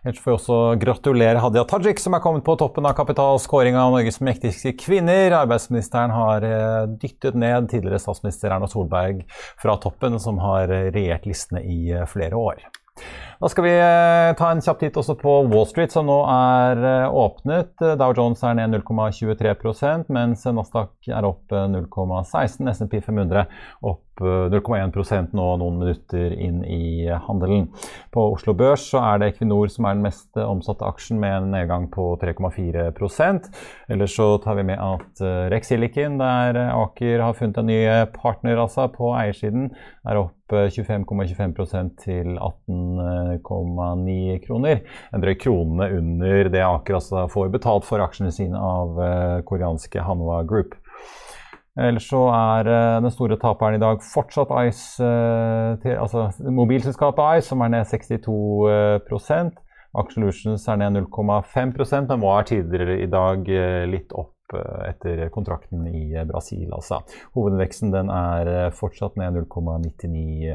Ellers 0.04 0.20
får 0.22 0.30
vi 0.30 0.36
også 0.36 0.58
gratulere 0.82 1.42
Hadia 1.42 1.64
Tajik, 1.66 1.98
som 2.02 2.14
er 2.14 2.22
kommet 2.22 2.46
på 2.46 2.54
toppen 2.58 2.86
av 2.86 2.94
kapitalskåring 2.98 3.78
av 3.78 3.96
Norges 3.96 4.20
mektigste 4.22 4.76
kvinner. 4.78 5.34
Arbeidsministeren 5.42 6.14
har 6.14 6.46
eh, 6.46 6.84
dyttet 7.02 7.38
ned 7.38 7.66
tidligere 7.72 7.98
statsminister 8.02 8.54
Erna 8.54 8.70
Solberg 8.70 9.24
fra 9.62 9.74
toppen, 9.82 10.20
som 10.22 10.38
har 10.42 10.70
regjert 10.70 11.26
listene 11.26 11.66
i 11.66 11.80
eh, 11.90 12.06
flere 12.10 12.38
år. 12.38 12.62
Da 13.42 13.48
skal 13.50 13.64
vi 13.64 13.70
eh, 13.74 14.32
ta 14.38 14.52
en 14.52 14.60
kjapp 14.62 14.78
titt 14.78 14.98
også 15.00 15.16
på 15.18 15.32
Wall 15.50 15.64
Street, 15.66 15.90
som 15.90 16.06
nå 16.06 16.20
er 16.30 17.08
åpnet. 17.10 17.74
Dow 17.98 18.14
Jones 18.14 18.44
er 18.46 18.54
ned 18.54 18.76
0,23% 18.76 20.12
mens 20.14 20.46
Nasdaq 20.46 21.10
er 21.10 21.26
opp 21.26 21.50
0,16. 21.50 22.70
SMP 22.70 23.00
500 23.02 23.42
opp 23.82 24.06
0,1% 24.22 25.32
nå 25.34 25.46
noen 25.58 25.78
minutter 25.80 26.34
inn 26.36 26.60
i 26.68 27.08
handelen. 27.26 27.66
På 28.14 28.28
Oslo 28.34 28.54
Børs 28.54 28.84
så 28.92 29.00
er 29.02 29.18
det 29.18 29.32
Equinor 29.32 29.72
som 29.72 29.88
er 29.88 29.96
den 29.96 30.04
mest 30.06 30.38
omsatte 30.38 30.86
aksjen, 30.86 31.18
med 31.22 31.34
en 31.40 31.50
nedgang 31.56 31.88
på 31.90 32.12
3,4% 32.20 33.48
Ellers 33.92 34.14
så 34.14 34.28
tar 34.44 34.60
vi 34.60 34.66
med 34.68 34.78
at 34.78 35.24
eh, 35.24 35.48
Rex 35.50 35.72
Silicon, 35.72 36.20
der 36.20 36.60
Aker 36.76 37.24
har 37.26 37.34
funnet 37.34 37.58
en 37.58 37.70
ny 37.72 37.80
partner 38.14 38.60
altså 38.62 38.86
på 38.92 39.10
eiersiden, 39.18 39.72
er 40.06 40.22
opp 40.22 40.38
25,25 40.52 41.04
,25 41.08 41.90
til 42.02 42.34
18,9 43.40 44.38
kroner. 44.46 44.84
En 45.12 45.24
drøy 45.24 45.34
krone 45.40 45.88
under 45.98 46.52
det 46.52 46.62
Aker 46.66 47.00
altså 47.00 47.26
får 47.32 47.52
betalt 47.54 47.88
for 47.88 48.04
aksjene 48.04 48.32
sine 48.34 48.58
av 48.58 49.00
eh, 49.02 49.40
koreanske 49.48 50.04
Hanwa 50.04 50.42
Group. 50.48 50.76
Ellers 51.80 52.04
så 52.04 52.26
er 52.28 52.68
uh, 52.68 53.00
den 53.00 53.12
store 53.14 53.38
taperen 53.40 53.78
i 53.78 53.80
dag 53.80 54.02
fortsatt 54.04 54.50
Ice, 54.66 55.00
uh, 55.00 56.00
altså 56.02 56.26
mobilselskapet 56.52 57.38
Ice, 57.38 57.48
som 57.48 57.64
er 57.64 57.72
ned 57.72 57.88
62 57.88 58.28
uh, 58.28 59.48
Solutions 60.12 60.68
er 60.68 60.76
ned 60.80 61.00
0,5% 61.00 62.12
men 62.12 62.20
var 62.20 62.44
tidligere 62.48 63.00
i 63.04 63.08
dag 63.12 63.48
litt 63.88 64.12
opp 64.16 64.54
etter 64.88 65.28
kontrakten 65.32 65.84
i 65.88 66.24
Brasil. 66.28 66.68
Altså. 66.72 67.02
Hovedveksten 67.36 67.92
den 67.92 68.08
er 68.12 68.72
fortsatt 68.76 69.16
ned 69.20 69.36
0,99 69.36 70.48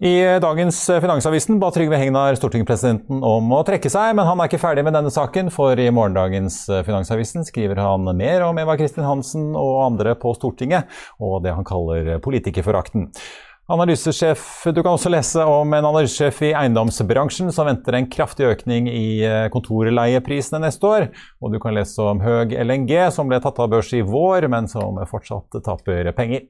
i 0.00 0.40
dagens 0.40 0.78
Finansavisen 1.02 1.58
ba 1.60 1.68
Trygve 1.74 1.98
Hegnar 2.00 2.36
stortingspresidenten 2.38 3.20
om 3.26 3.50
å 3.52 3.60
trekke 3.68 3.90
seg, 3.92 4.14
men 4.16 4.24
han 4.24 4.40
er 4.40 4.48
ikke 4.48 4.62
ferdig 4.62 4.86
med 4.86 4.96
denne 4.96 5.12
saken, 5.12 5.50
for 5.52 5.76
i 5.76 5.90
morgendagens 5.92 6.62
Finansavisen 6.86 7.44
skriver 7.44 7.82
han 7.82 8.08
mer 8.16 8.46
om 8.46 8.56
Eva 8.62 8.78
Kristin 8.80 9.04
Hansen 9.04 9.50
og 9.52 9.82
andre 9.84 10.14
på 10.16 10.32
Stortinget, 10.38 10.88
og 11.20 11.42
det 11.44 11.52
han 11.52 11.68
kaller 11.68 12.16
politikerforakten. 12.24 13.10
Analysesjef, 13.70 14.64
Du 14.72 14.80
kan 14.82 14.96
også 14.96 15.12
lese 15.12 15.44
om 15.46 15.76
en 15.76 15.84
analysesjef 15.92 16.40
i 16.48 16.54
eiendomsbransjen 16.58 17.52
som 17.54 17.68
venter 17.68 17.94
en 17.94 18.08
kraftig 18.10 18.48
økning 18.48 18.88
i 18.90 19.20
kontorleieprisene 19.52 20.64
neste 20.64 20.88
år. 20.88 21.06
Og 21.38 21.52
du 21.52 21.60
kan 21.62 21.76
lese 21.76 22.02
om 22.02 22.24
Høg 22.24 22.56
LNG, 22.56 22.96
som 23.14 23.30
ble 23.30 23.38
tatt 23.38 23.60
av 23.62 23.70
børs 23.70 23.92
i 23.94 24.02
vår, 24.02 24.48
men 24.50 24.66
som 24.66 24.98
fortsatt 25.12 25.60
taper 25.62 26.10
penger. 26.16 26.48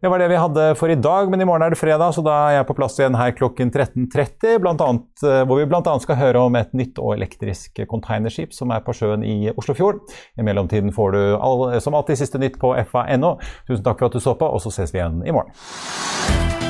Det 0.00 0.08
var 0.08 0.18
det 0.18 0.30
vi 0.32 0.36
hadde 0.40 0.62
for 0.80 0.88
i 0.88 0.96
dag, 0.96 1.28
men 1.28 1.42
i 1.42 1.44
morgen 1.44 1.66
er 1.66 1.74
det 1.74 1.78
fredag, 1.78 2.14
så 2.16 2.22
da 2.24 2.36
er 2.46 2.54
jeg 2.54 2.66
på 2.70 2.76
plass 2.78 2.94
igjen 2.96 3.18
her 3.20 3.34
klokken 3.36 3.68
13.30. 3.68 4.54
Eh, 4.56 5.42
hvor 5.44 5.60
vi 5.60 5.66
bl.a. 5.68 5.96
skal 6.00 6.16
høre 6.16 6.46
om 6.48 6.56
et 6.56 6.72
nytt 6.72 6.96
og 7.02 7.18
elektrisk 7.18 7.82
containerskip 7.90 8.56
som 8.56 8.72
er 8.72 8.80
på 8.86 8.96
sjøen 8.96 9.26
i 9.28 9.52
Oslofjord. 9.52 10.00
I 10.40 10.46
mellomtiden 10.46 10.96
får 10.96 11.16
du 11.18 11.22
all, 11.36 11.66
som 11.84 11.98
alltid 12.00 12.22
siste 12.22 12.40
nytt 12.40 12.56
på 12.62 12.72
fa.no. 12.88 13.36
Tusen 13.68 13.84
takk 13.84 14.00
for 14.00 14.08
at 14.08 14.16
du 14.16 14.24
så 14.24 14.38
på, 14.40 14.48
og 14.48 14.64
så 14.64 14.72
ses 14.72 14.96
vi 14.96 15.02
igjen 15.02 15.20
i 15.20 15.36
morgen. 15.36 16.69